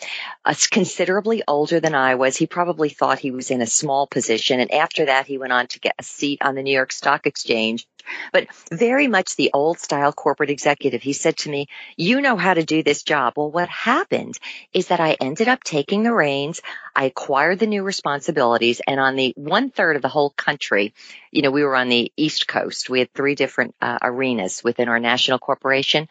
uh, 0.46 0.54
considerably 0.70 1.44
older 1.48 1.80
than 1.80 1.96
I 1.96 2.16
was. 2.16 2.38
He 2.38 2.48
probably 2.48 2.90
thought 2.90 3.20
he 3.20 3.32
was 3.32 3.52
in 3.52 3.62
a 3.62 3.68
small 3.68 4.08
position. 4.08 4.60
And 4.60 4.72
after 4.72 5.06
that, 5.06 5.28
he 5.28 5.38
went 5.38 5.54
on 5.54 5.68
to 5.68 5.80
get 5.80 5.96
a 5.98 6.04
seat 6.04 6.42
on 6.42 6.56
the 6.56 6.64
New 6.64 6.74
York 6.74 6.92
Stock 6.92 7.26
Exchange 7.26 7.88
but 8.32 8.48
very 8.72 9.08
much 9.08 9.36
the 9.36 9.52
old 9.54 9.80
style 9.80 10.12
corporate 10.12 10.50
executive. 10.50 11.02
He 11.02 11.14
said 11.14 11.38
to 11.38 11.50
me, 11.50 11.68
you 11.96 12.22
know 12.22 12.36
how 12.36 12.54
to 12.54 12.64
do 12.64 12.84
this 12.84 13.04
job. 13.04 13.34
Well, 13.36 13.52
what 13.52 13.70
happened 13.70 14.38
is 14.74 14.88
that 14.88 15.00
I 15.00 15.18
ended 15.20 15.48
up 15.48 15.64
taking 15.64 16.04
the 16.04 16.14
reins. 16.14 16.62
I 16.96 17.06
acquired 17.06 17.60
the 17.60 17.68
new 17.68 17.84
responsibilities 17.84 18.82
and 18.86 19.00
on 19.00 19.16
the 19.16 19.34
one 19.36 19.70
third 19.70 19.96
of 19.96 20.01
the 20.02 20.10
whole 20.10 20.32
country, 20.32 20.94
you 21.32 21.42
know, 21.42 21.52
we 21.52 21.64
were 21.64 21.76
on 21.76 21.90
the 21.90 22.12
East 22.18 22.48
Coast. 22.48 22.90
We 22.90 23.00
had 23.00 23.14
three 23.14 23.36
different 23.36 23.76
uh, 23.82 24.00
arenas 24.02 24.64
within 24.64 24.90
our 24.90 25.00
national 25.00 25.40
corporation. 25.40 26.08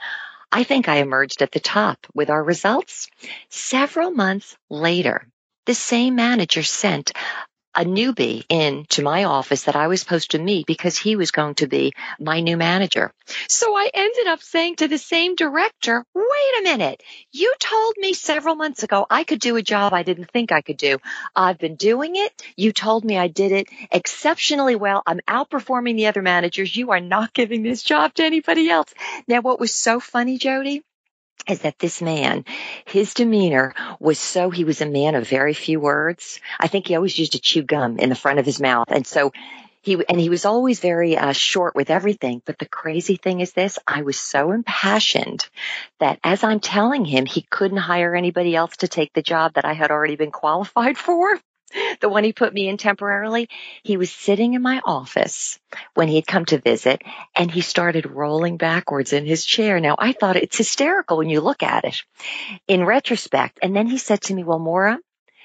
I 0.52 0.64
think 0.64 0.88
I 0.88 0.96
emerged 0.96 1.42
at 1.42 1.52
the 1.52 1.60
top 1.60 2.06
with 2.14 2.30
our 2.30 2.42
results. 2.42 3.08
Several 3.48 4.10
months 4.10 4.56
later, 4.68 5.26
the 5.66 5.74
same 5.74 6.16
manager 6.16 6.62
sent 6.62 7.12
a 7.74 7.84
newbie 7.84 8.44
into 8.48 9.02
my 9.02 9.24
office 9.24 9.64
that 9.64 9.76
I 9.76 9.86
was 9.88 10.00
supposed 10.00 10.32
to 10.32 10.38
meet 10.38 10.66
because 10.66 10.98
he 10.98 11.16
was 11.16 11.30
going 11.30 11.54
to 11.56 11.66
be 11.66 11.92
my 12.18 12.40
new 12.40 12.56
manager. 12.56 13.12
So 13.48 13.74
I 13.74 13.90
ended 13.94 14.26
up 14.26 14.42
saying 14.42 14.76
to 14.76 14.88
the 14.88 14.98
same 14.98 15.36
director, 15.36 16.04
wait 16.14 16.60
a 16.60 16.62
minute. 16.62 17.02
You 17.32 17.54
told 17.60 17.94
me 17.98 18.12
several 18.12 18.56
months 18.56 18.82
ago 18.82 19.06
I 19.08 19.24
could 19.24 19.40
do 19.40 19.56
a 19.56 19.62
job 19.62 19.92
I 19.92 20.02
didn't 20.02 20.30
think 20.30 20.52
I 20.52 20.62
could 20.62 20.76
do. 20.76 20.98
I've 21.36 21.58
been 21.58 21.76
doing 21.76 22.16
it. 22.16 22.42
You 22.56 22.72
told 22.72 23.04
me 23.04 23.16
I 23.16 23.28
did 23.28 23.52
it 23.52 23.68
exceptionally 23.92 24.74
well. 24.76 25.02
I'm 25.06 25.20
outperforming 25.28 25.96
the 25.96 26.06
other 26.06 26.22
managers. 26.22 26.74
You 26.74 26.90
are 26.90 27.00
not 27.00 27.32
giving 27.32 27.62
this 27.62 27.82
job 27.82 28.14
to 28.14 28.24
anybody 28.24 28.68
else. 28.68 28.92
Now, 29.28 29.40
what 29.40 29.60
was 29.60 29.74
so 29.74 30.00
funny, 30.00 30.38
Jody? 30.38 30.82
Is 31.48 31.60
that 31.60 31.78
this 31.78 32.02
man, 32.02 32.44
his 32.84 33.14
demeanor 33.14 33.74
was 33.98 34.18
so, 34.18 34.50
he 34.50 34.64
was 34.64 34.80
a 34.80 34.86
man 34.86 35.14
of 35.14 35.28
very 35.28 35.54
few 35.54 35.80
words. 35.80 36.40
I 36.58 36.68
think 36.68 36.86
he 36.86 36.96
always 36.96 37.18
used 37.18 37.32
to 37.32 37.40
chew 37.40 37.62
gum 37.62 37.98
in 37.98 38.08
the 38.08 38.14
front 38.14 38.38
of 38.38 38.46
his 38.46 38.60
mouth. 38.60 38.88
And 38.90 39.06
so 39.06 39.32
he, 39.82 40.02
and 40.08 40.20
he 40.20 40.28
was 40.28 40.44
always 40.44 40.80
very 40.80 41.16
uh, 41.16 41.32
short 41.32 41.74
with 41.74 41.90
everything. 41.90 42.42
But 42.44 42.58
the 42.58 42.68
crazy 42.68 43.16
thing 43.16 43.40
is 43.40 43.52
this, 43.52 43.78
I 43.86 44.02
was 44.02 44.18
so 44.18 44.52
impassioned 44.52 45.48
that 46.00 46.18
as 46.22 46.44
I'm 46.44 46.60
telling 46.60 47.04
him 47.04 47.26
he 47.26 47.42
couldn't 47.42 47.78
hire 47.78 48.14
anybody 48.14 48.54
else 48.54 48.76
to 48.78 48.88
take 48.88 49.12
the 49.12 49.22
job 49.22 49.54
that 49.54 49.64
I 49.64 49.72
had 49.72 49.90
already 49.90 50.16
been 50.16 50.32
qualified 50.32 50.98
for 51.06 51.38
the 52.00 52.08
one 52.08 52.24
he 52.24 52.32
put 52.32 52.52
me 52.52 52.68
in 52.68 52.76
temporarily, 52.76 53.48
he 53.82 53.96
was 53.96 54.10
sitting 54.10 54.54
in 54.54 54.62
my 54.62 54.80
office 54.84 55.58
when 55.94 56.08
he 56.08 56.16
had 56.16 56.26
come 56.26 56.44
to 56.46 56.58
visit 56.58 57.02
and 57.34 57.50
he 57.50 57.60
started 57.60 58.10
rolling 58.10 58.56
backwards 58.56 59.12
in 59.12 59.26
his 59.26 59.44
chair. 59.44 59.80
Now 59.80 59.96
I 59.98 60.12
thought 60.12 60.36
it's 60.36 60.58
hysterical 60.58 61.18
when 61.18 61.28
you 61.28 61.40
look 61.40 61.62
at 61.62 61.84
it 61.84 62.02
in 62.66 62.84
retrospect. 62.84 63.58
And 63.62 63.74
then 63.74 63.86
he 63.86 63.98
said 63.98 64.22
to 64.22 64.34
me, 64.34 64.44
well, 64.44 64.58
Maura, 64.58 64.98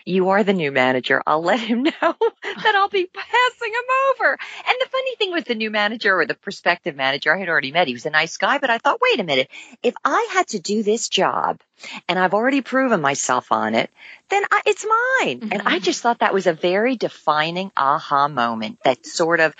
you 0.06 0.30
are 0.30 0.44
the 0.44 0.54
new 0.54 0.72
manager. 0.72 1.22
I'll 1.26 1.42
let 1.42 1.60
him 1.60 1.84
know 1.84 1.92
that 2.02 2.76
I'll 2.76 2.90
be 2.90 3.10
passing 3.12 3.74
him 3.74 4.22
over. 4.22 4.32
And 4.32 4.78
the 4.80 4.90
funny 4.90 5.16
thing 5.16 5.32
with 5.32 5.46
the 5.46 5.56
new 5.56 5.72
manager 5.72 6.18
or 6.18 6.26
the 6.26 6.36
prospective 6.36 6.96
manager 6.96 7.36
I 7.36 7.40
had 7.40 7.50
already 7.50 7.72
met, 7.72 7.88
he 7.88 7.94
was 7.94 8.06
a 8.06 8.12
nice 8.12 8.38
guy, 8.38 8.60
but 8.60 8.70
I 8.70 8.78
thought, 8.78 9.00
wait 9.02 9.20
a 9.20 9.24
minute, 9.24 9.50
if 9.82 9.96
I 10.06 10.30
had 10.32 10.48
to 10.50 10.60
do 10.60 10.84
this 10.84 11.10
job 11.10 11.60
and 12.08 12.20
I've 12.20 12.34
already 12.34 12.62
proven 12.62 13.02
myself 13.02 13.52
on 13.52 13.76
it, 13.76 13.90
then 14.30 14.44
I, 14.52 14.62
it's 14.66 14.86
mine. 14.86 15.40
Mm-hmm. 15.40 15.52
And 15.52 15.62
I 15.64 15.76
mm-hmm. 15.76 15.84
just 15.84 16.02
thought 16.02 16.20
that 16.20 16.34
was 16.34 16.48
a 16.48 16.54
very 16.54 16.96
defining 16.96 17.72
aha 17.76 18.28
moment 18.28 18.80
that 18.84 19.06
sort 19.06 19.40
of, 19.40 19.56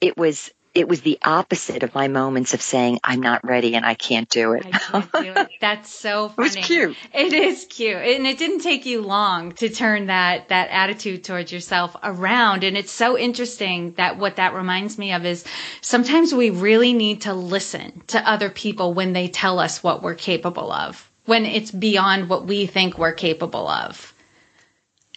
it 0.00 0.16
was 0.16 0.50
it 0.74 0.88
was 0.88 1.00
the 1.00 1.18
opposite 1.24 1.82
of 1.82 1.94
my 1.94 2.08
moments 2.08 2.54
of 2.54 2.62
saying 2.62 3.00
I'm 3.02 3.20
not 3.20 3.44
ready 3.44 3.74
and 3.74 3.84
I 3.84 3.94
can't 3.94 4.28
do 4.28 4.52
it. 4.52 4.62
Can't 4.62 5.12
do 5.12 5.32
it. 5.36 5.50
That's 5.60 5.92
so 5.92 6.28
funny. 6.28 6.48
it 6.48 6.56
was 6.56 6.66
cute. 6.66 6.96
It 7.12 7.32
is 7.32 7.66
cute, 7.68 7.96
and 7.96 8.26
it 8.26 8.38
didn't 8.38 8.60
take 8.60 8.86
you 8.86 9.02
long 9.02 9.52
to 9.52 9.68
turn 9.68 10.06
that 10.06 10.48
that 10.48 10.70
attitude 10.70 11.24
towards 11.24 11.52
yourself 11.52 11.96
around. 12.02 12.64
And 12.64 12.76
it's 12.76 12.92
so 12.92 13.18
interesting 13.18 13.92
that 13.94 14.18
what 14.18 14.36
that 14.36 14.54
reminds 14.54 14.98
me 14.98 15.12
of 15.12 15.24
is 15.26 15.44
sometimes 15.80 16.34
we 16.34 16.50
really 16.50 16.92
need 16.92 17.22
to 17.22 17.34
listen 17.34 18.02
to 18.08 18.28
other 18.28 18.50
people 18.50 18.94
when 18.94 19.12
they 19.12 19.28
tell 19.28 19.58
us 19.58 19.82
what 19.82 20.02
we're 20.02 20.14
capable 20.14 20.70
of, 20.70 21.10
when 21.26 21.46
it's 21.46 21.70
beyond 21.70 22.28
what 22.28 22.46
we 22.46 22.66
think 22.66 22.96
we're 22.96 23.12
capable 23.12 23.68
of. 23.68 24.09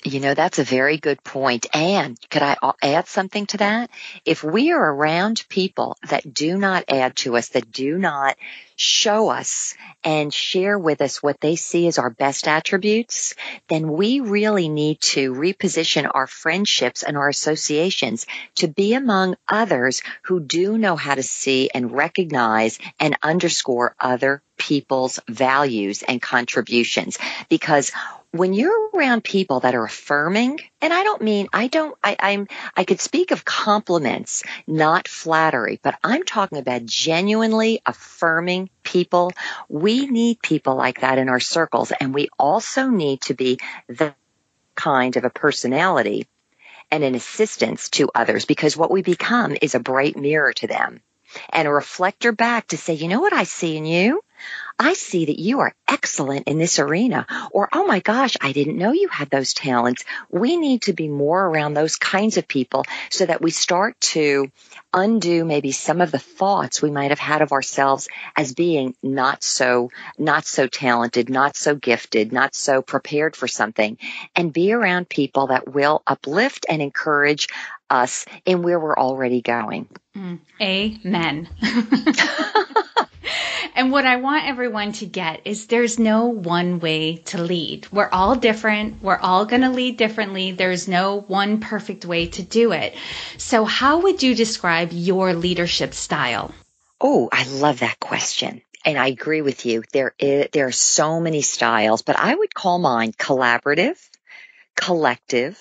You 0.06 0.20
know, 0.20 0.34
that's 0.34 0.60
a 0.60 0.66
very 0.66 0.98
good 0.98 1.24
point. 1.24 1.66
And 1.74 2.18
could 2.30 2.42
I 2.42 2.58
add 2.82 3.08
something 3.08 3.46
to 3.48 3.58
that? 3.58 3.90
If 4.26 4.44
we 4.44 4.74
are 4.74 4.94
around 4.94 5.46
people 5.48 5.98
that 6.10 6.34
do 6.34 6.58
not 6.58 6.84
add 6.90 7.16
to 7.18 7.38
us, 7.38 7.50
that 7.50 7.72
do 7.72 7.98
not 7.98 8.38
show 8.76 9.30
us 9.30 9.76
and 10.04 10.34
share 10.34 10.78
with 10.78 11.00
us 11.00 11.24
what 11.24 11.40
they 11.40 11.56
see 11.56 11.88
as 11.88 12.00
our 12.00 12.10
best 12.10 12.50
attributes, 12.50 13.36
then 13.70 13.88
we 13.88 14.20
really 14.20 14.68
need 14.68 15.00
to 15.00 15.34
reposition 15.34 16.10
our 16.14 16.28
friendships 16.28 17.04
and 17.04 17.16
our 17.16 17.30
associations 17.30 18.26
to 18.56 18.68
be 18.68 18.96
among 18.96 19.36
others 19.48 20.02
who 20.24 20.42
do 20.42 20.78
know 20.78 20.98
how 20.98 21.16
to 21.16 21.24
see 21.24 21.70
and 21.74 21.94
recognize 21.94 22.78
and 23.00 23.18
underscore 23.22 23.96
other 24.02 24.42
people's 24.58 25.20
values 25.30 26.04
and 26.04 26.22
contributions 26.22 27.18
because 27.48 27.92
when 28.34 28.54
you're 28.54 28.90
around 28.96 29.24
people 29.24 29.60
that 29.60 29.76
are 29.76 29.86
affirming, 29.86 30.60
and 30.82 30.92
I 30.92 31.04
don't 31.04 31.22
mean, 31.22 31.48
I 31.54 31.68
don't, 31.68 31.96
I, 32.04 32.16
I'm, 32.20 32.48
I 32.76 32.84
could 32.84 33.00
speak 33.00 33.30
of 33.30 33.46
compliments, 33.46 34.42
not 34.66 35.08
flattery, 35.08 35.80
but 35.84 36.00
I'm 36.04 36.24
talking 36.24 36.58
about 36.58 36.84
genuinely 36.84 37.82
affirming 37.86 38.72
people. 38.82 39.32
We 39.70 40.08
need 40.08 40.42
people 40.42 40.76
like 40.76 41.02
that 41.02 41.20
in 41.20 41.30
our 41.30 41.40
circles, 41.40 41.92
and 41.92 42.12
we 42.12 42.28
also 42.40 42.88
need 42.88 43.22
to 43.22 43.36
be 43.36 43.60
the 43.88 44.16
kind 44.74 45.16
of 45.16 45.26
a 45.26 45.30
personality 45.30 46.28
and 46.90 47.04
an 47.04 47.14
assistance 47.14 47.90
to 47.92 48.10
others 48.16 48.46
because 48.46 48.76
what 48.76 48.90
we 48.90 49.04
become 49.04 49.56
is 49.62 49.76
a 49.76 49.80
bright 49.80 50.18
mirror 50.18 50.54
to 50.54 50.66
them 50.66 51.04
and 51.50 51.68
a 51.68 51.72
reflector 51.72 52.32
back 52.32 52.68
to 52.68 52.78
say, 52.78 52.94
you 52.94 53.08
know 53.08 53.22
what 53.22 53.34
I 53.34 53.44
see 53.44 53.78
in 53.78 53.86
you? 53.86 54.22
I 54.80 54.94
see 54.94 55.26
that 55.26 55.40
you 55.40 55.60
are 55.60 55.74
excellent 55.88 56.48
in 56.48 56.58
this 56.58 56.80
arena. 56.80 57.28
Or, 57.52 57.70
oh 57.72 57.86
my 57.86 58.00
gosh, 58.00 58.36
I 58.42 58.52
didn't 58.52 58.78
know 58.78 58.92
you 58.92 59.08
had 59.08 59.30
those 59.30 59.54
talents. 59.54 60.04
We 60.30 60.58
need 60.58 60.84
to 60.84 60.94
be 60.94 61.08
more 61.08 61.46
around 61.46 61.74
those 61.74 61.96
kinds 61.96 62.38
of 62.38 62.48
people 62.48 62.84
so 63.10 63.26
that 63.26 63.42
we 63.42 63.52
start 63.52 64.00
to 64.02 64.52
undo 64.94 65.46
maybe 65.46 65.72
some 65.72 66.02
of 66.02 66.12
the 66.12 66.20
thoughts 66.20 66.82
we 66.82 66.92
might 66.92 67.12
have 67.12 67.20
had 67.20 67.42
of 67.42 67.52
ourselves 67.52 68.08
as 68.36 68.54
being 68.54 68.96
not 69.02 69.44
so, 69.44 69.92
not 70.18 70.46
so 70.46 70.68
talented, 70.68 71.30
not 71.30 71.56
so 71.56 71.76
gifted, 71.76 72.34
not 72.34 72.56
so 72.56 72.82
prepared 72.82 73.36
for 73.36 73.48
something 73.48 73.98
and 74.36 74.54
be 74.54 74.74
around 74.74 75.08
people 75.08 75.48
that 75.48 75.72
will 75.72 76.02
uplift 76.06 76.66
and 76.68 76.82
encourage 76.82 77.48
us 77.94 78.26
in 78.46 78.64
where 78.64 78.80
we're 78.80 78.98
already 78.98 79.42
going. 79.42 79.88
Mm. 80.16 80.40
Amen. 80.62 81.50
And 83.76 83.92
what 83.92 84.06
I 84.06 84.18
want 84.18 84.46
everyone 84.46 84.92
to 84.94 85.06
get 85.06 85.42
is 85.46 85.66
there's 85.66 85.98
no 85.98 86.26
one 86.26 86.80
way 86.80 87.18
to 87.18 87.42
lead. 87.42 87.88
We're 87.92 88.10
all 88.10 88.36
different. 88.36 89.02
We're 89.02 89.18
all 89.18 89.46
going 89.46 89.64
to 89.64 89.70
lead 89.70 89.98
differently. 89.98 90.52
There's 90.52 90.88
no 90.88 91.22
one 91.22 91.60
perfect 91.60 92.06
way 92.06 92.28
to 92.28 92.44
do 92.44 92.72
it. 92.72 92.96
So 93.38 93.66
how 93.66 94.02
would 94.02 94.22
you 94.22 94.36
describe 94.36 94.90
your 94.92 95.34
leadership 95.34 95.96
style? 95.96 96.54
Oh, 97.02 97.30
I 97.32 97.48
love 97.48 97.80
that 97.80 98.00
question. 98.00 98.62
And 98.86 98.98
I 98.98 99.08
agree 99.08 99.42
with 99.42 99.66
you. 99.66 99.84
There 99.92 100.14
is, 100.20 100.50
there 100.52 100.68
are 100.68 100.72
so 100.72 101.20
many 101.20 101.42
styles, 101.42 102.04
but 102.04 102.18
I 102.18 102.36
would 102.36 102.54
call 102.54 102.78
mine 102.78 103.14
collaborative, 103.14 103.98
collective, 104.76 105.60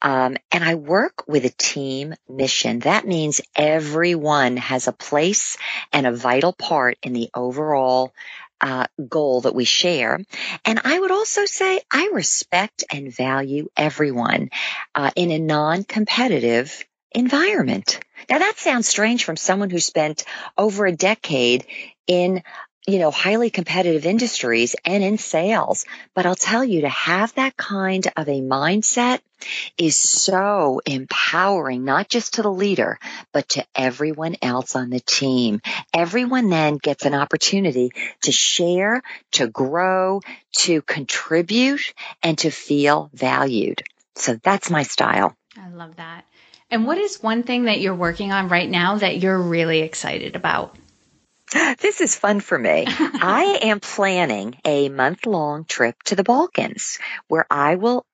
um, 0.00 0.36
and 0.50 0.64
I 0.64 0.74
work 0.74 1.26
with 1.26 1.44
a 1.44 1.50
team 1.50 2.14
mission. 2.28 2.80
That 2.80 3.06
means 3.06 3.40
everyone 3.56 4.56
has 4.56 4.88
a 4.88 4.92
place 4.92 5.56
and 5.92 6.06
a 6.06 6.12
vital 6.12 6.52
part 6.52 6.98
in 7.02 7.12
the 7.12 7.30
overall 7.34 8.12
uh, 8.60 8.86
goal 9.08 9.42
that 9.42 9.54
we 9.54 9.64
share. 9.64 10.20
And 10.64 10.80
I 10.84 10.98
would 10.98 11.10
also 11.10 11.44
say 11.46 11.80
I 11.90 12.10
respect 12.12 12.84
and 12.92 13.14
value 13.14 13.68
everyone 13.76 14.50
uh, 14.94 15.10
in 15.16 15.30
a 15.30 15.38
non-competitive 15.38 16.84
environment. 17.10 18.00
Now 18.30 18.38
that 18.38 18.58
sounds 18.58 18.88
strange 18.88 19.24
from 19.24 19.36
someone 19.36 19.70
who 19.70 19.80
spent 19.80 20.24
over 20.56 20.86
a 20.86 20.96
decade 20.96 21.66
in 22.06 22.42
you 22.86 22.98
know, 22.98 23.10
highly 23.10 23.50
competitive 23.50 24.06
industries 24.06 24.74
and 24.84 25.04
in 25.04 25.18
sales. 25.18 25.86
But 26.14 26.26
I'll 26.26 26.34
tell 26.34 26.64
you 26.64 26.82
to 26.82 26.88
have 26.88 27.34
that 27.34 27.56
kind 27.56 28.06
of 28.16 28.28
a 28.28 28.40
mindset 28.40 29.20
is 29.76 29.98
so 29.98 30.80
empowering, 30.86 31.84
not 31.84 32.08
just 32.08 32.34
to 32.34 32.42
the 32.42 32.52
leader, 32.52 32.98
but 33.32 33.48
to 33.50 33.64
everyone 33.74 34.36
else 34.42 34.76
on 34.76 34.90
the 34.90 35.00
team. 35.00 35.60
Everyone 35.92 36.48
then 36.48 36.76
gets 36.76 37.04
an 37.04 37.14
opportunity 37.14 37.92
to 38.22 38.32
share, 38.32 39.02
to 39.32 39.46
grow, 39.46 40.20
to 40.52 40.82
contribute, 40.82 41.94
and 42.22 42.38
to 42.38 42.50
feel 42.50 43.10
valued. 43.12 43.82
So 44.14 44.38
that's 44.42 44.70
my 44.70 44.82
style. 44.82 45.36
I 45.56 45.68
love 45.70 45.96
that. 45.96 46.24
And 46.70 46.86
what 46.86 46.98
is 46.98 47.22
one 47.22 47.42
thing 47.42 47.64
that 47.64 47.80
you're 47.80 47.94
working 47.94 48.32
on 48.32 48.48
right 48.48 48.68
now 48.68 48.96
that 48.96 49.20
you're 49.20 49.38
really 49.38 49.80
excited 49.80 50.36
about? 50.36 50.74
This 51.52 52.00
is 52.00 52.16
fun 52.16 52.40
for 52.40 52.58
me. 52.58 52.84
I 52.88 53.60
am 53.62 53.80
planning 53.80 54.58
a 54.64 54.88
month 54.88 55.26
long 55.26 55.64
trip 55.64 56.02
to 56.04 56.16
the 56.16 56.24
Balkans 56.24 56.98
where 57.28 57.46
I 57.50 57.76
will 57.76 58.06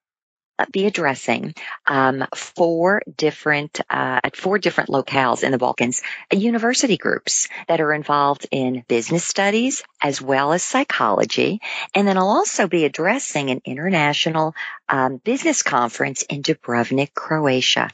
be 0.71 0.85
addressing 0.85 1.53
um, 1.87 2.25
four 2.35 3.01
different 3.15 3.79
uh, 3.89 4.19
at 4.23 4.35
four 4.35 4.59
different 4.59 4.89
locales 4.89 5.43
in 5.43 5.51
the 5.51 5.57
Balkans, 5.57 6.01
uh, 6.33 6.37
university 6.37 6.97
groups 6.97 7.47
that 7.67 7.81
are 7.81 7.93
involved 7.93 8.47
in 8.51 8.83
business 8.87 9.23
studies 9.23 9.83
as 10.01 10.21
well 10.21 10.53
as 10.53 10.63
psychology, 10.63 11.61
and 11.95 12.07
then 12.07 12.17
I'll 12.17 12.29
also 12.29 12.67
be 12.67 12.85
addressing 12.85 13.49
an 13.49 13.61
international 13.65 14.53
um, 14.87 15.17
business 15.17 15.63
conference 15.63 16.23
in 16.23 16.41
Dubrovnik, 16.41 17.13
Croatia. 17.13 17.89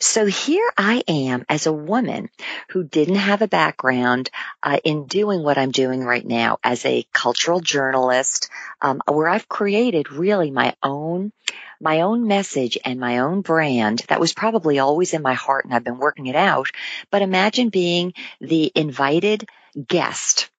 So 0.00 0.26
here 0.26 0.70
I 0.76 1.02
am 1.08 1.44
as 1.48 1.66
a 1.66 1.72
woman 1.72 2.28
who 2.70 2.84
didn't 2.84 3.16
have 3.16 3.42
a 3.42 3.48
background 3.48 4.30
uh, 4.62 4.78
in 4.84 5.06
doing 5.06 5.42
what 5.42 5.58
I'm 5.58 5.70
doing 5.70 6.04
right 6.04 6.24
now 6.24 6.58
as 6.62 6.84
a 6.84 7.06
cultural 7.12 7.60
journalist, 7.60 8.50
um, 8.82 9.00
where 9.08 9.28
I've 9.28 9.48
created 9.48 10.12
really 10.12 10.50
my 10.50 10.74
own 10.82 11.32
my 11.80 12.00
own 12.00 12.26
message 12.26 12.78
and 12.84 12.98
my 12.98 13.18
own 13.18 13.42
brand 13.42 14.02
that 14.08 14.20
was 14.20 14.32
probably 14.32 14.78
always 14.78 15.12
in 15.12 15.20
my 15.20 15.34
heart 15.34 15.64
and 15.64 15.74
I've 15.74 15.84
been 15.84 15.98
working 15.98 16.26
it 16.26 16.36
out. 16.36 16.68
But 17.10 17.22
imagine 17.22 17.68
being 17.68 18.14
the 18.40 18.72
invited 18.74 19.48
guest 19.86 20.50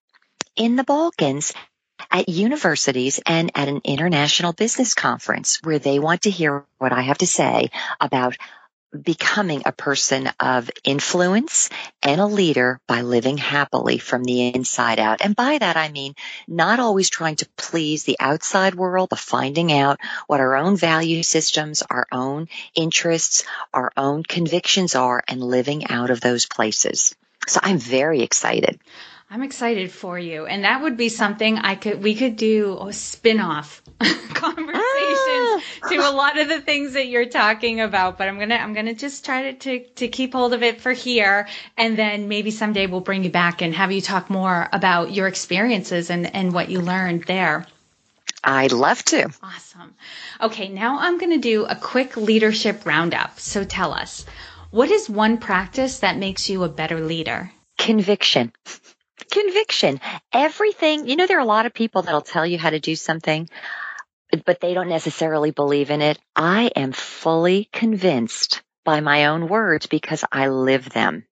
in 0.56 0.76
the 0.76 0.84
Balkans 0.84 1.52
at 2.10 2.28
universities 2.28 3.20
and 3.26 3.50
at 3.54 3.68
an 3.68 3.80
international 3.84 4.52
business 4.52 4.94
conference 4.94 5.60
where 5.62 5.78
they 5.78 5.98
want 5.98 6.22
to 6.22 6.30
hear 6.30 6.64
what 6.78 6.92
I 6.92 7.02
have 7.02 7.18
to 7.18 7.26
say 7.26 7.70
about 8.00 8.36
becoming 8.90 9.62
a 9.64 9.72
person 9.72 10.30
of 10.40 10.70
influence 10.84 11.68
and 12.02 12.20
a 12.20 12.26
leader 12.26 12.80
by 12.86 13.02
living 13.02 13.36
happily 13.36 13.98
from 13.98 14.24
the 14.24 14.48
inside 14.48 14.98
out. 14.98 15.20
And 15.20 15.36
by 15.36 15.58
that, 15.58 15.76
I 15.76 15.90
mean 15.90 16.14
not 16.46 16.80
always 16.80 17.10
trying 17.10 17.36
to 17.36 17.48
please 17.56 18.04
the 18.04 18.16
outside 18.18 18.74
world, 18.74 19.10
but 19.10 19.18
finding 19.18 19.72
out 19.72 20.00
what 20.26 20.40
our 20.40 20.56
own 20.56 20.76
value 20.76 21.22
systems, 21.22 21.82
our 21.82 22.06
own 22.10 22.48
interests, 22.74 23.44
our 23.74 23.92
own 23.96 24.22
convictions 24.22 24.94
are 24.94 25.22
and 25.28 25.42
living 25.42 25.88
out 25.88 26.10
of 26.10 26.20
those 26.20 26.46
places. 26.46 27.14
So 27.46 27.60
I'm 27.62 27.78
very 27.78 28.22
excited. 28.22 28.80
I'm 29.30 29.42
excited 29.42 29.92
for 29.92 30.18
you. 30.18 30.46
And 30.46 30.64
that 30.64 30.80
would 30.80 30.96
be 30.96 31.10
something 31.10 31.58
I 31.58 31.74
could, 31.74 32.02
we 32.02 32.14
could 32.14 32.36
do 32.36 32.78
a 32.80 32.92
spin 32.94 33.40
off 33.40 33.82
conversations 34.00 34.74
ah. 34.80 35.60
to 35.90 35.96
a 35.96 36.12
lot 36.12 36.38
of 36.38 36.48
the 36.48 36.62
things 36.62 36.94
that 36.94 37.08
you're 37.08 37.26
talking 37.26 37.82
about. 37.82 38.16
But 38.16 38.28
I'm 38.28 38.36
going 38.36 38.48
to, 38.48 38.58
I'm 38.58 38.72
going 38.72 38.86
to 38.86 38.94
just 38.94 39.26
try 39.26 39.52
to, 39.52 39.52
to, 39.52 39.84
to 39.96 40.08
keep 40.08 40.32
hold 40.32 40.54
of 40.54 40.62
it 40.62 40.80
for 40.80 40.92
here. 40.92 41.46
And 41.76 41.98
then 41.98 42.28
maybe 42.28 42.50
someday 42.50 42.86
we'll 42.86 43.02
bring 43.02 43.22
you 43.22 43.30
back 43.30 43.60
and 43.60 43.74
have 43.74 43.92
you 43.92 44.00
talk 44.00 44.30
more 44.30 44.66
about 44.72 45.12
your 45.12 45.26
experiences 45.26 46.08
and, 46.08 46.34
and 46.34 46.54
what 46.54 46.70
you 46.70 46.80
learned 46.80 47.24
there. 47.24 47.66
I'd 48.42 48.72
love 48.72 49.04
to. 49.06 49.28
Awesome. 49.42 49.94
Okay. 50.40 50.68
Now 50.68 51.00
I'm 51.00 51.18
going 51.18 51.32
to 51.32 51.38
do 51.38 51.66
a 51.66 51.76
quick 51.76 52.16
leadership 52.16 52.86
roundup. 52.86 53.38
So 53.40 53.62
tell 53.64 53.92
us, 53.92 54.24
what 54.70 54.90
is 54.90 55.10
one 55.10 55.36
practice 55.36 55.98
that 55.98 56.16
makes 56.16 56.48
you 56.48 56.64
a 56.64 56.68
better 56.70 57.00
leader? 57.00 57.52
Conviction 57.76 58.52
conviction. 59.30 60.00
Everything, 60.32 61.08
you 61.08 61.16
know, 61.16 61.26
there 61.26 61.38
are 61.38 61.42
a 61.42 61.46
lot 61.46 61.66
of 61.66 61.74
people 61.74 62.02
that'll 62.02 62.20
tell 62.20 62.46
you 62.46 62.58
how 62.58 62.70
to 62.70 62.80
do 62.80 62.96
something, 62.96 63.48
but 64.44 64.60
they 64.60 64.74
don't 64.74 64.88
necessarily 64.88 65.50
believe 65.50 65.90
in 65.90 66.02
it. 66.02 66.18
I 66.36 66.70
am 66.76 66.92
fully 66.92 67.68
convinced 67.72 68.62
by 68.84 69.00
my 69.00 69.26
own 69.26 69.48
words 69.48 69.86
because 69.86 70.24
I 70.30 70.48
live 70.48 70.88
them. 70.90 71.24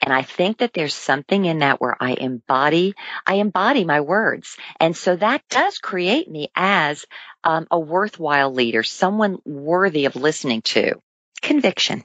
And 0.00 0.12
I 0.12 0.22
think 0.22 0.58
that 0.58 0.72
there's 0.72 0.94
something 0.94 1.44
in 1.44 1.58
that 1.58 1.80
where 1.80 1.96
I 2.00 2.14
embody, 2.14 2.94
I 3.26 3.34
embody 3.34 3.84
my 3.84 4.00
words. 4.00 4.56
And 4.78 4.96
so 4.96 5.16
that 5.16 5.42
does 5.50 5.78
create 5.78 6.30
me 6.30 6.50
as 6.54 7.04
um, 7.44 7.66
a 7.70 7.78
worthwhile 7.78 8.52
leader, 8.52 8.82
someone 8.82 9.38
worthy 9.44 10.06
of 10.06 10.16
listening 10.16 10.62
to. 10.62 10.94
Conviction. 11.42 12.04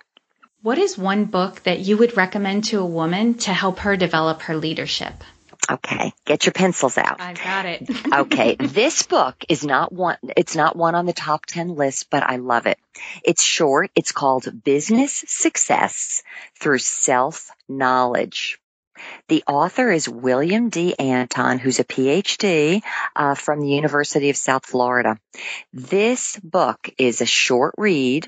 What 0.66 0.80
is 0.80 0.98
one 0.98 1.26
book 1.26 1.62
that 1.66 1.82
you 1.82 1.96
would 1.98 2.18
recommend 2.18 2.64
to 2.70 2.80
a 2.80 2.86
woman 2.88 3.36
to 3.46 3.54
help 3.54 3.78
her 3.82 3.96
develop 3.96 4.42
her 4.42 4.56
leadership? 4.56 5.14
Okay, 5.70 6.12
get 6.26 6.48
your 6.48 6.54
pencils 6.54 6.98
out. 6.98 7.22
I 7.22 7.34
got 7.34 7.68
it. 7.68 7.88
okay, 8.14 8.56
this 8.60 9.04
book 9.04 9.36
is 9.48 9.64
not 9.64 9.92
one, 9.92 10.18
it's 10.36 10.56
not 10.56 10.76
one 10.76 10.96
on 10.96 11.06
the 11.06 11.14
top 11.14 11.46
10 11.46 11.76
list, 11.76 12.10
but 12.10 12.24
I 12.24 12.38
love 12.38 12.66
it. 12.66 12.80
It's 13.24 13.44
short. 13.44 13.92
It's 13.96 14.12
called 14.12 14.64
Business 14.64 15.24
Success 15.28 16.24
Through 16.60 16.80
Self 16.80 17.52
Knowledge. 17.70 18.60
The 19.28 19.44
author 19.48 19.92
is 19.92 20.08
William 20.08 20.70
D. 20.70 20.96
Anton, 20.98 21.60
who's 21.60 21.80
a 21.80 21.84
PhD 21.84 22.82
uh, 23.16 23.36
from 23.36 23.62
the 23.62 23.70
University 23.70 24.30
of 24.30 24.38
South 24.38 24.66
Florida. 24.66 25.18
This 25.74 26.40
book 26.44 26.90
is 26.98 27.22
a 27.22 27.26
short 27.26 27.76
read, 27.78 28.28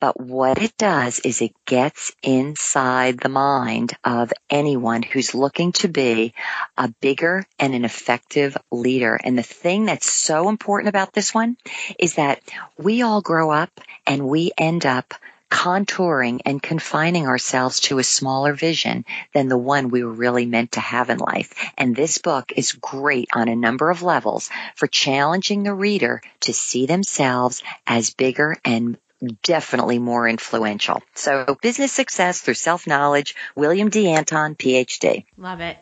but 0.00 0.20
what 0.20 0.60
it 0.60 0.76
does 0.76 1.20
is 1.20 1.40
it 1.40 1.52
gets 1.66 2.12
inside 2.22 3.18
the 3.18 3.28
mind 3.28 3.96
of 4.04 4.32
anyone 4.50 5.02
who's 5.02 5.34
looking 5.34 5.72
to 5.72 5.88
be 5.88 6.34
a 6.76 6.92
bigger 7.00 7.46
and 7.58 7.74
an 7.74 7.84
effective 7.84 8.56
leader. 8.70 9.18
And 9.22 9.38
the 9.38 9.42
thing 9.42 9.86
that's 9.86 10.10
so 10.10 10.48
important 10.48 10.88
about 10.88 11.12
this 11.12 11.32
one 11.32 11.56
is 11.98 12.14
that 12.14 12.40
we 12.76 13.02
all 13.02 13.22
grow 13.22 13.50
up 13.50 13.70
and 14.06 14.28
we 14.28 14.52
end 14.58 14.84
up 14.84 15.14
contouring 15.50 16.40
and 16.44 16.62
confining 16.62 17.26
ourselves 17.26 17.80
to 17.80 17.98
a 17.98 18.04
smaller 18.04 18.52
vision 18.52 19.04
than 19.32 19.48
the 19.48 19.58
one 19.58 19.88
we 19.88 20.04
were 20.04 20.12
really 20.12 20.46
meant 20.46 20.72
to 20.72 20.80
have 20.80 21.10
in 21.10 21.18
life. 21.18 21.54
And 21.78 21.94
this 21.94 22.18
book 22.18 22.52
is 22.56 22.72
great 22.72 23.28
on 23.34 23.48
a 23.48 23.56
number 23.56 23.90
of 23.90 24.02
levels 24.02 24.50
for 24.76 24.86
challenging 24.86 25.62
the 25.62 25.74
reader 25.74 26.22
to 26.40 26.52
see 26.52 26.86
themselves 26.86 27.62
as 27.86 28.12
bigger 28.12 28.56
and 28.64 28.98
definitely 29.42 29.98
more 29.98 30.28
influential. 30.28 31.02
So 31.14 31.56
business 31.62 31.92
success 31.92 32.40
through 32.40 32.54
self-knowledge, 32.54 33.34
William 33.54 33.88
D. 33.88 34.10
Anton, 34.10 34.54
PhD. 34.54 35.24
Love 35.36 35.60
it. 35.60 35.78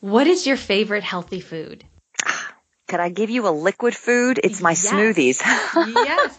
What 0.00 0.26
is 0.26 0.46
your 0.46 0.56
favorite 0.56 1.04
healthy 1.04 1.40
food? 1.40 1.84
Could 2.94 3.00
I 3.00 3.08
give 3.08 3.28
you 3.28 3.48
a 3.48 3.50
liquid 3.50 3.96
food? 3.96 4.38
It's 4.44 4.60
my 4.60 4.70
yes. 4.70 4.86
smoothies. 4.88 5.40
yes. 5.96 6.38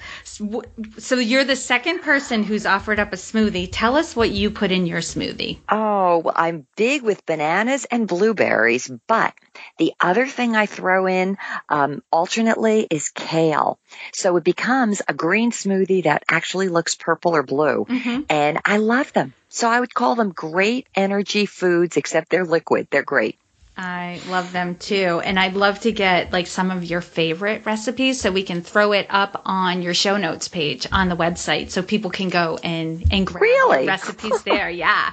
So 0.99 1.17
you're 1.17 1.43
the 1.43 1.57
second 1.57 1.99
person 2.01 2.43
who's 2.43 2.65
offered 2.65 2.97
up 2.97 3.11
a 3.11 3.17
smoothie. 3.17 3.67
Tell 3.69 3.97
us 3.97 4.15
what 4.15 4.31
you 4.31 4.51
put 4.51 4.71
in 4.71 4.85
your 4.85 5.01
smoothie. 5.01 5.57
Oh, 5.67 6.19
well, 6.19 6.33
I'm 6.33 6.65
big 6.77 7.01
with 7.01 7.25
bananas 7.25 7.83
and 7.91 8.07
blueberries, 8.07 8.89
but 9.05 9.33
the 9.79 9.91
other 9.99 10.27
thing 10.27 10.55
I 10.55 10.65
throw 10.65 11.07
in 11.07 11.37
um, 11.67 12.01
alternately 12.09 12.87
is 12.89 13.09
kale. 13.09 13.77
So 14.13 14.37
it 14.37 14.45
becomes 14.45 15.01
a 15.05 15.13
green 15.13 15.51
smoothie 15.51 16.05
that 16.05 16.23
actually 16.29 16.69
looks 16.69 16.95
purple 16.95 17.35
or 17.35 17.43
blue. 17.43 17.83
Mm-hmm. 17.83 18.21
And 18.29 18.61
I 18.63 18.77
love 18.77 19.11
them. 19.11 19.33
So 19.49 19.69
I 19.69 19.81
would 19.81 19.93
call 19.93 20.15
them 20.15 20.31
great 20.31 20.87
energy 20.95 21.47
foods, 21.47 21.97
except 21.97 22.29
they're 22.29 22.45
liquid. 22.45 22.87
They're 22.91 23.03
great. 23.03 23.37
I 23.77 24.21
love 24.27 24.51
them 24.53 24.75
too. 24.75 25.21
And 25.23 25.37
I'd 25.37 25.55
love 25.55 25.81
to 25.81 25.91
get 25.91 26.31
like 26.31 26.47
some 26.47 26.71
of 26.71 26.83
your 26.85 27.01
favorite 27.01 27.65
recipes 27.65 28.21
so 28.21 28.31
we 28.31 28.43
can 28.43 28.61
throw 28.61 28.93
it 28.93 29.07
up 29.09 29.41
on 29.45 29.81
your 29.81 29.93
show 29.93 30.17
notes 30.17 30.47
page 30.47 30.87
on 30.91 31.09
the 31.09 31.15
website 31.17 31.71
so 31.71 31.81
people 31.81 32.09
can 32.09 32.29
go 32.29 32.57
and, 32.63 33.03
and 33.11 33.27
grab 33.27 33.41
really? 33.41 33.87
recipes 33.87 34.43
there. 34.43 34.69
Yeah. 34.75 35.11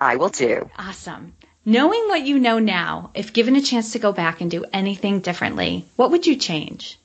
I 0.00 0.16
will 0.16 0.30
too. 0.30 0.68
Awesome. 0.76 1.34
Knowing 1.64 2.08
what 2.08 2.22
you 2.22 2.38
know 2.40 2.58
now, 2.58 3.10
if 3.14 3.32
given 3.32 3.54
a 3.54 3.62
chance 3.62 3.92
to 3.92 4.00
go 4.00 4.12
back 4.12 4.40
and 4.40 4.50
do 4.50 4.64
anything 4.72 5.20
differently, 5.20 5.84
what 5.94 6.10
would 6.10 6.26
you 6.26 6.36
change? 6.36 6.98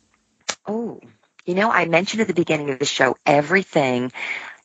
Oh, 0.65 0.99
you 1.45 1.53
know, 1.53 1.71
I 1.71 1.85
mentioned 1.85 2.21
at 2.21 2.27
the 2.27 2.33
beginning 2.33 2.71
of 2.71 2.79
the 2.79 2.85
show 2.85 3.15
everything 3.25 4.11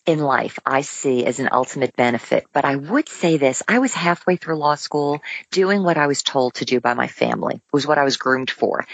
in 0.06 0.18
life 0.18 0.58
I 0.66 0.82
see 0.82 1.24
as 1.26 1.38
an 1.38 1.48
ultimate 1.52 1.94
benefit. 1.96 2.44
But 2.52 2.64
I 2.64 2.76
would 2.76 3.08
say 3.08 3.36
this, 3.36 3.62
I 3.68 3.78
was 3.78 3.94
halfway 3.94 4.36
through 4.36 4.56
law 4.56 4.74
school 4.74 5.20
doing 5.50 5.82
what 5.82 5.96
I 5.96 6.06
was 6.06 6.22
told 6.22 6.54
to 6.54 6.64
do 6.64 6.80
by 6.80 6.94
my 6.94 7.06
family. 7.06 7.60
Was 7.72 7.86
what 7.86 7.98
I 7.98 8.04
was 8.04 8.16
groomed 8.16 8.50
for 8.50 8.86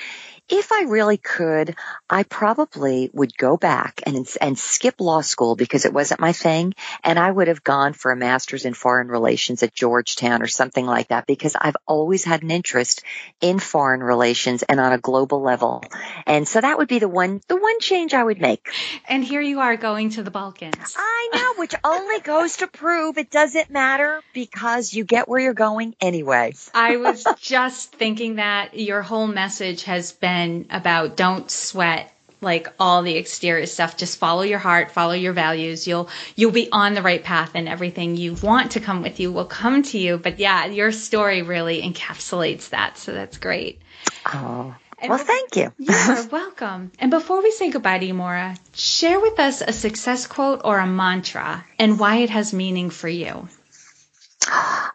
if 0.48 0.72
I 0.72 0.84
really 0.88 1.18
could, 1.18 1.74
I 2.08 2.22
probably 2.22 3.10
would 3.12 3.36
go 3.36 3.56
back 3.56 4.00
and 4.06 4.26
and 4.40 4.58
skip 4.58 5.00
law 5.00 5.20
school 5.20 5.56
because 5.56 5.84
it 5.84 5.92
wasn't 5.92 6.20
my 6.20 6.32
thing, 6.32 6.74
and 7.04 7.18
I 7.18 7.30
would 7.30 7.48
have 7.48 7.62
gone 7.62 7.92
for 7.92 8.10
a 8.10 8.16
master's 8.16 8.64
in 8.64 8.72
foreign 8.72 9.08
relations 9.08 9.62
at 9.62 9.74
Georgetown 9.74 10.40
or 10.40 10.46
something 10.46 10.86
like 10.86 11.08
that 11.08 11.26
because 11.26 11.54
I've 11.60 11.76
always 11.86 12.24
had 12.24 12.42
an 12.42 12.50
interest 12.50 13.02
in 13.40 13.58
foreign 13.58 14.02
relations 14.02 14.62
and 14.62 14.80
on 14.80 14.92
a 14.92 14.98
global 14.98 15.42
level, 15.42 15.84
and 16.26 16.48
so 16.48 16.60
that 16.60 16.78
would 16.78 16.88
be 16.88 16.98
the 16.98 17.08
one 17.08 17.42
the 17.48 17.56
one 17.56 17.80
change 17.80 18.14
I 18.14 18.24
would 18.24 18.40
make. 18.40 18.70
And 19.06 19.22
here 19.22 19.42
you 19.42 19.60
are 19.60 19.76
going 19.76 20.10
to 20.10 20.22
the 20.22 20.30
Balkans. 20.30 20.94
I 20.96 21.30
know, 21.34 21.60
which 21.60 21.74
only 21.84 22.20
goes 22.20 22.58
to 22.58 22.68
prove 22.68 23.18
it 23.18 23.30
doesn't 23.30 23.70
matter 23.70 24.22
because 24.32 24.94
you 24.94 25.04
get 25.04 25.28
where 25.28 25.40
you're 25.40 25.52
going 25.52 25.94
anyway. 26.00 26.54
I 26.72 26.96
was 26.96 27.26
just 27.40 27.92
thinking 27.92 28.36
that 28.36 28.78
your 28.78 29.02
whole 29.02 29.26
message 29.26 29.84
has 29.84 30.12
been 30.12 30.37
about 30.70 31.16
don't 31.16 31.50
sweat 31.50 32.12
like 32.40 32.68
all 32.78 33.02
the 33.02 33.16
exterior 33.16 33.66
stuff 33.66 33.96
just 33.96 34.18
follow 34.18 34.42
your 34.42 34.58
heart 34.58 34.90
follow 34.92 35.12
your 35.12 35.32
values 35.32 35.86
you'll 35.86 36.08
you'll 36.36 36.52
be 36.52 36.68
on 36.70 36.94
the 36.94 37.02
right 37.02 37.24
path 37.24 37.52
and 37.54 37.68
everything 37.68 38.16
you 38.16 38.34
want 38.34 38.72
to 38.72 38.80
come 38.80 39.02
with 39.02 39.18
you 39.18 39.32
will 39.32 39.44
come 39.44 39.82
to 39.82 39.98
you 39.98 40.18
but 40.18 40.38
yeah 40.38 40.66
your 40.66 40.92
story 40.92 41.42
really 41.42 41.82
encapsulates 41.82 42.68
that 42.70 42.96
so 42.96 43.12
that's 43.12 43.38
great 43.38 43.80
oh 44.26 44.74
and 45.00 45.10
well, 45.10 45.18
thank 45.18 45.54
you. 45.54 45.72
You're 45.78 46.26
welcome. 46.26 46.90
And 46.98 47.12
before 47.12 47.40
we 47.40 47.52
say 47.52 47.70
goodbye 47.70 47.98
to 47.98 48.06
you, 48.06 48.14
Maura, 48.14 48.56
share 48.74 49.20
with 49.20 49.38
us 49.38 49.60
a 49.60 49.72
success 49.72 50.26
quote 50.26 50.62
or 50.64 50.78
a 50.78 50.88
mantra 50.88 51.64
and 51.78 52.00
why 52.00 52.16
it 52.16 52.30
has 52.30 52.52
meaning 52.52 52.90
for 52.90 53.08
you. 53.08 53.48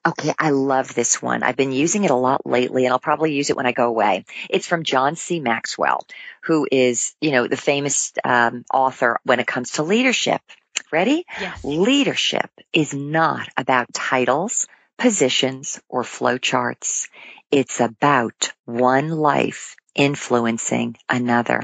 Okay, 0.06 0.34
I 0.38 0.50
love 0.50 0.94
this 0.94 1.22
one. 1.22 1.44
I've 1.44 1.56
been 1.56 1.72
using 1.72 2.04
it 2.04 2.12
a 2.12 2.16
lot 2.16 2.46
lately 2.46 2.86
and 2.86 2.92
I'll 2.92 3.00
probably 3.00 3.34
use 3.34 3.50
it 3.50 3.56
when 3.56 3.66
I 3.66 3.72
go 3.72 3.88
away. 3.88 4.26
It's 4.50 4.68
from 4.68 4.84
John 4.84 5.16
C. 5.16 5.40
Maxwell, 5.40 6.06
who 6.44 6.68
is, 6.70 7.16
you 7.22 7.32
know, 7.32 7.48
the 7.48 7.58
famous 7.58 8.12
um, 8.24 8.66
author 8.74 9.20
when 9.24 9.40
it 9.40 9.48
comes 9.48 9.72
to 9.72 9.84
leadership. 9.84 10.42
Ready? 10.92 11.26
Yes. 11.40 11.64
Leadership 11.64 12.50
is 12.74 12.94
not 12.94 13.48
about 13.56 13.94
titles, 13.94 14.68
positions, 14.98 15.80
or 15.88 16.04
flowcharts. 16.04 17.08
It's 17.52 17.80
about 17.80 18.52
one 18.66 19.10
life 19.10 19.76
influencing 19.96 20.98
another. 21.08 21.62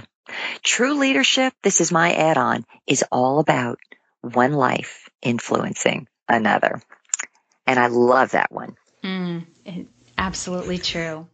True 0.63 0.93
leadership, 0.93 1.53
this 1.63 1.81
is 1.81 1.91
my 1.91 2.13
add 2.13 2.37
on, 2.37 2.65
is 2.87 3.03
all 3.11 3.39
about 3.39 3.79
one 4.21 4.53
life 4.53 5.09
influencing 5.21 6.07
another. 6.27 6.81
And 7.69 7.77
I 7.77 7.85
love 7.85 8.31
that 8.31 8.51
one. 8.51 8.75
Mm, 9.03 9.45
absolutely 10.17 10.79
true. 10.79 11.27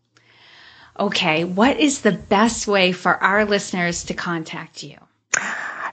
Okay, 1.00 1.45
what 1.45 1.80
is 1.80 2.02
the 2.02 2.12
best 2.12 2.67
way 2.67 2.91
for 2.91 3.12
our 3.12 3.45
listeners 3.45 4.04
to 4.06 4.13
contact 4.13 4.84
you? 4.84 4.98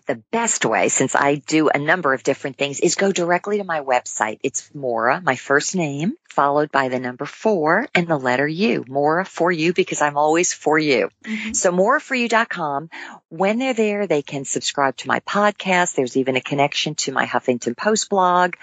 The 0.06 0.20
best 0.32 0.64
way, 0.64 0.88
since 0.88 1.14
I 1.14 1.36
do 1.36 1.68
a 1.68 1.78
number 1.78 2.12
of 2.12 2.24
different 2.24 2.56
things, 2.56 2.80
is 2.80 2.96
go 2.96 3.12
directly 3.12 3.58
to 3.58 3.64
my 3.64 3.82
website. 3.82 4.40
It's 4.42 4.68
Maura, 4.74 5.20
my 5.22 5.36
first 5.36 5.76
name, 5.76 6.14
followed 6.28 6.72
by 6.72 6.88
the 6.88 6.98
number 6.98 7.24
four 7.24 7.86
and 7.94 8.08
the 8.08 8.18
letter 8.18 8.48
U. 8.48 8.84
Maura 8.88 9.24
for 9.24 9.52
you 9.52 9.72
because 9.72 10.02
I'm 10.02 10.16
always 10.16 10.52
for 10.52 10.76
you. 10.76 11.08
Mm-hmm. 11.24 11.52
So 11.52 11.70
mauraforyou.com. 11.70 12.90
When 13.28 13.60
they're 13.60 13.74
there, 13.74 14.08
they 14.08 14.22
can 14.22 14.44
subscribe 14.44 14.96
to 14.98 15.08
my 15.08 15.20
podcast. 15.20 15.94
There's 15.94 16.16
even 16.16 16.34
a 16.34 16.40
connection 16.40 16.96
to 16.96 17.12
my 17.12 17.26
Huffington 17.26 17.76
Post 17.76 18.10
blog. 18.10 18.56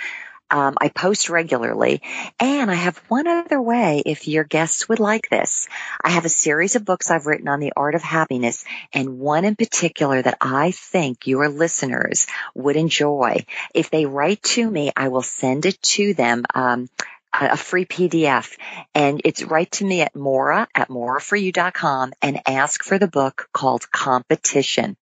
Um, 0.51 0.75
I 0.81 0.89
post 0.89 1.29
regularly 1.29 2.01
and 2.39 2.71
I 2.71 2.75
have 2.75 2.97
one 3.07 3.27
other 3.27 3.62
way 3.62 4.01
if 4.05 4.27
your 4.27 4.43
guests 4.43 4.89
would 4.89 4.99
like 4.99 5.29
this. 5.29 5.67
I 6.01 6.09
have 6.09 6.25
a 6.25 6.29
series 6.29 6.75
of 6.75 6.85
books 6.85 7.12
I've 7.12 7.27
written 7.27 7.47
on 7.47 7.59
the 7.59 7.73
art 7.75 7.95
of 7.95 8.01
happiness 8.01 8.65
and 8.93 9.19
one 9.19 9.45
in 9.45 9.55
particular 9.55 10.21
that 10.21 10.38
I 10.41 10.71
think 10.71 11.27
your 11.27 11.49
listeners 11.49 12.27
would 12.55 12.75
enjoy. 12.75 13.45
If 13.73 13.89
they 13.89 14.05
write 14.05 14.41
to 14.43 14.69
me, 14.69 14.91
I 14.95 15.09
will 15.09 15.21
send 15.21 15.65
it 15.65 15.81
to 15.81 16.13
them. 16.13 16.45
Um, 16.53 16.89
a 17.31 17.57
free 17.57 17.85
PDF 17.85 18.57
and 18.95 19.21
it's 19.23 19.43
right 19.43 19.71
to 19.73 19.85
me 19.85 20.01
at 20.01 20.15
Maura 20.15 20.67
at 20.73 20.89
mauraforyou.com 20.89 22.12
and 22.23 22.41
ask 22.47 22.83
for 22.83 22.97
the 22.97 23.07
book 23.07 23.47
called 23.53 23.89
Competition. 23.91 24.97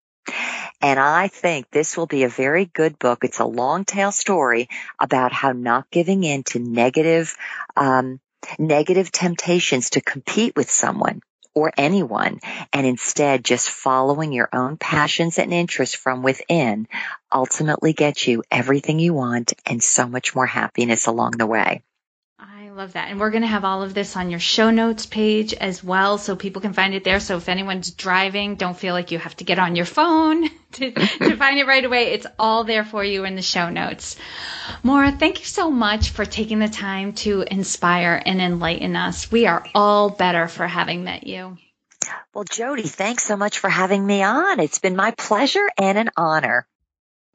And 0.81 0.99
I 1.01 1.29
think 1.29 1.71
this 1.71 1.97
will 1.97 2.07
be 2.07 2.25
a 2.25 2.29
very 2.29 2.67
good 2.67 2.99
book. 2.99 3.25
It's 3.25 3.41
a 3.41 3.45
long 3.45 3.85
tail 3.85 4.13
story 4.13 4.69
about 4.99 5.33
how 5.33 5.53
not 5.53 5.91
giving 5.91 6.25
in 6.25 6.43
to 6.45 6.59
negative, 6.59 7.37
um, 7.77 8.21
negative 8.59 9.11
temptations 9.11 9.91
to 9.91 10.01
compete 10.01 10.55
with 10.57 10.71
someone 10.71 11.21
or 11.55 11.73
anyone 11.77 12.41
and 12.73 12.87
instead 12.87 13.45
just 13.45 13.71
following 13.71 14.33
your 14.33 14.49
own 14.53 14.77
passions 14.77 15.39
and 15.39 15.53
interests 15.55 15.95
from 15.95 16.23
within 16.23 16.89
ultimately 17.33 17.93
gets 17.93 18.27
you 18.27 18.43
everything 18.51 18.99
you 18.99 19.15
want 19.15 19.53
and 19.65 19.83
so 19.83 20.09
much 20.09 20.35
more 20.35 20.47
happiness 20.47 21.07
along 21.07 21.33
the 21.33 21.47
way 21.47 21.83
love 22.75 22.95
that. 22.95 23.09
And 23.09 23.21
we're 23.21 23.31
going 23.31 23.43
to 23.43 23.49
have 23.49 23.65
all 23.65 23.83
of 23.83 23.95
this 23.95 24.17
on 24.17 24.31
your 24.31 24.41
show 24.41 24.71
notes 24.71 25.07
page 25.07 25.55
as 25.55 25.83
well 25.83 26.19
so 26.19 26.35
people 26.35 26.61
can 26.61 26.73
find 26.73 26.93
it 26.93 27.05
there. 27.05 27.21
So 27.21 27.37
if 27.37 27.49
anyone's 27.49 27.93
driving, 27.93 28.57
don't 28.57 28.77
feel 28.77 28.95
like 28.95 29.13
you 29.13 29.19
have 29.19 29.37
to 29.37 29.45
get 29.45 29.61
on 29.61 29.77
your 29.77 29.87
phone 29.87 30.49
to, 30.73 30.91
to 30.91 31.37
find 31.37 31.59
it 31.59 31.67
right 31.67 31.85
away. 31.85 32.13
It's 32.13 32.27
all 32.37 32.65
there 32.65 32.85
for 32.85 33.05
you 33.05 33.25
in 33.25 33.37
the 33.37 33.43
show 33.43 33.71
notes. 33.71 34.17
Maura, 34.83 35.13
thank 35.13 35.39
you 35.39 35.47
so 35.47 35.71
much 35.71 36.11
for 36.11 36.25
taking 36.25 36.59
the 36.59 36.69
time 36.69 37.13
to 37.13 37.43
inspire 37.43 38.21
and 38.25 38.41
enlighten 38.41 38.97
us. 38.97 39.31
We 39.31 39.47
are 39.47 39.65
all 39.75 40.11
better 40.11 40.49
for 40.49 40.67
having 40.67 41.05
met 41.05 41.27
you. 41.27 41.57
Well, 42.35 42.45
Jody, 42.45 42.83
thanks 42.83 43.25
so 43.25 43.37
much 43.37 43.61
for 43.61 43.71
having 43.71 44.05
me 44.05 44.25
on. 44.25 44.59
It's 44.59 44.81
been 44.81 44.97
my 44.97 45.13
pleasure 45.13 45.69
and 45.79 45.97
an 45.97 46.11
honor 46.17 46.67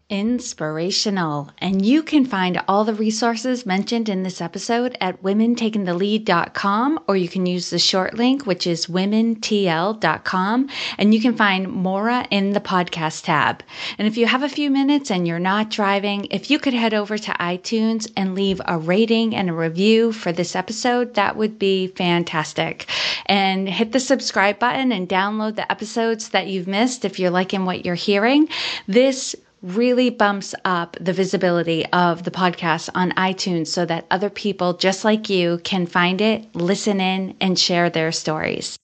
inspirational. 0.09 1.49
And 1.59 1.85
you 1.85 2.01
can 2.01 2.25
find 2.25 2.61
all 2.67 2.83
the 2.83 2.95
resources 2.95 3.65
mentioned 3.65 4.09
in 4.09 4.23
this 4.23 4.41
episode 4.41 4.97
at 4.99 5.21
womentakingthelead.com 5.21 6.99
or 7.07 7.15
you 7.15 7.29
can 7.29 7.45
use 7.45 7.69
the 7.69 7.77
short 7.77 8.15
link, 8.15 8.45
which 8.45 8.65
is 8.65 8.87
womentl.com. 8.87 10.69
And 10.97 11.13
you 11.13 11.21
can 11.21 11.35
find 11.35 11.67
Maura 11.67 12.27
in 12.31 12.53
the 12.53 12.59
podcast 12.59 13.25
tab. 13.25 13.63
And 13.99 14.07
if 14.07 14.17
you 14.17 14.25
have 14.25 14.41
a 14.41 14.49
few 14.49 14.71
minutes 14.71 15.11
and 15.11 15.27
you're 15.27 15.37
not 15.37 15.69
driving, 15.69 16.25
if 16.31 16.49
you 16.49 16.57
could 16.57 16.73
head 16.73 16.95
over 16.95 17.17
to 17.17 17.31
iTunes 17.33 18.11
and 18.17 18.33
leave 18.33 18.59
a 18.65 18.79
rating 18.79 19.35
and 19.35 19.49
a 19.49 19.53
review 19.53 20.11
for 20.11 20.31
this 20.31 20.55
episode, 20.55 21.13
that 21.13 21.35
would 21.37 21.59
be 21.59 21.87
fantastic. 21.87 22.87
And 23.27 23.69
hit 23.69 23.91
the 23.91 23.99
subscribe 23.99 24.57
button 24.57 24.91
and 24.91 25.07
download 25.07 25.55
the 25.55 25.71
episodes 25.71 26.29
that 26.29 26.47
you've 26.47 26.67
missed 26.67 27.05
if 27.05 27.19
you're 27.19 27.29
liking 27.29 27.65
what 27.65 27.85
you're 27.85 27.93
hearing. 27.93 28.49
This 28.87 29.35
really 29.61 30.09
bumps 30.09 30.55
up 30.65 30.97
the 30.99 31.13
visibility 31.13 31.85
of 31.87 32.23
the 32.23 32.31
podcast 32.31 32.89
on 32.95 33.11
iTunes 33.11 33.67
so 33.67 33.85
that 33.85 34.05
other 34.09 34.29
people 34.29 34.73
just 34.73 35.03
like 35.03 35.29
you 35.29 35.59
can 35.63 35.85
find 35.85 36.21
it, 36.21 36.55
listen 36.55 37.01
in, 37.01 37.35
and 37.41 37.57
share 37.57 37.89
their 37.89 38.11
stories. 38.11 38.77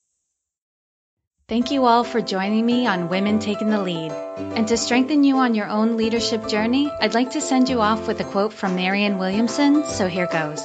Thank 1.47 1.69
you 1.69 1.85
all 1.85 2.03
for 2.03 2.21
joining 2.21 2.65
me 2.65 2.87
on 2.87 3.07
Women 3.07 3.37
Taking 3.37 3.69
the 3.69 3.81
Lead. 3.81 4.11
And 4.11 4.67
to 4.67 4.77
strengthen 4.77 5.23
you 5.23 5.37
on 5.37 5.53
your 5.53 5.67
own 5.67 5.95
leadership 5.95 6.47
journey, 6.47 6.91
I'd 6.99 7.13
like 7.13 7.31
to 7.31 7.41
send 7.41 7.69
you 7.69 7.81
off 7.81 8.07
with 8.07 8.19
a 8.19 8.23
quote 8.23 8.51
from 8.51 8.75
Marianne 8.75 9.19
Williamson, 9.19 9.85
so 9.85 10.07
here 10.07 10.25
goes. 10.25 10.63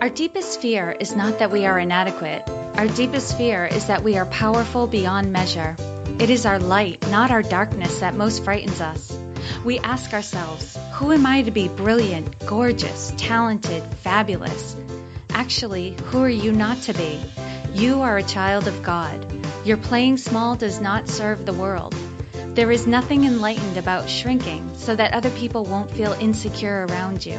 Our 0.00 0.08
deepest 0.08 0.62
fear 0.62 0.92
is 0.92 1.14
not 1.14 1.40
that 1.40 1.50
we 1.50 1.66
are 1.66 1.78
inadequate. 1.78 2.48
Our 2.48 2.88
deepest 2.88 3.36
fear 3.36 3.66
is 3.66 3.88
that 3.88 4.02
we 4.02 4.16
are 4.16 4.24
powerful 4.24 4.86
beyond 4.86 5.30
measure. 5.30 5.76
It 6.18 6.30
is 6.30 6.46
our 6.46 6.58
light, 6.58 7.06
not 7.10 7.30
our 7.30 7.42
darkness, 7.42 8.00
that 8.00 8.14
most 8.14 8.42
frightens 8.42 8.80
us. 8.80 9.14
We 9.62 9.78
ask 9.80 10.14
ourselves, 10.14 10.78
who 10.94 11.12
am 11.12 11.26
I 11.26 11.42
to 11.42 11.50
be 11.50 11.68
brilliant, 11.68 12.38
gorgeous, 12.46 13.12
talented, 13.18 13.82
fabulous? 13.96 14.74
Actually, 15.28 15.98
who 16.06 16.22
are 16.22 16.30
you 16.30 16.52
not 16.52 16.80
to 16.84 16.94
be? 16.94 17.20
You 17.74 18.00
are 18.00 18.16
a 18.16 18.22
child 18.22 18.68
of 18.68 18.82
God. 18.82 19.30
Your 19.66 19.76
playing 19.76 20.16
small 20.16 20.56
does 20.56 20.80
not 20.80 21.08
serve 21.08 21.44
the 21.44 21.52
world. 21.52 21.94
There 22.54 22.70
is 22.70 22.86
nothing 22.86 23.24
enlightened 23.24 23.76
about 23.76 24.08
shrinking 24.08 24.78
so 24.78 24.96
that 24.96 25.12
other 25.12 25.30
people 25.32 25.64
won't 25.64 25.90
feel 25.90 26.12
insecure 26.12 26.86
around 26.86 27.26
you. 27.26 27.38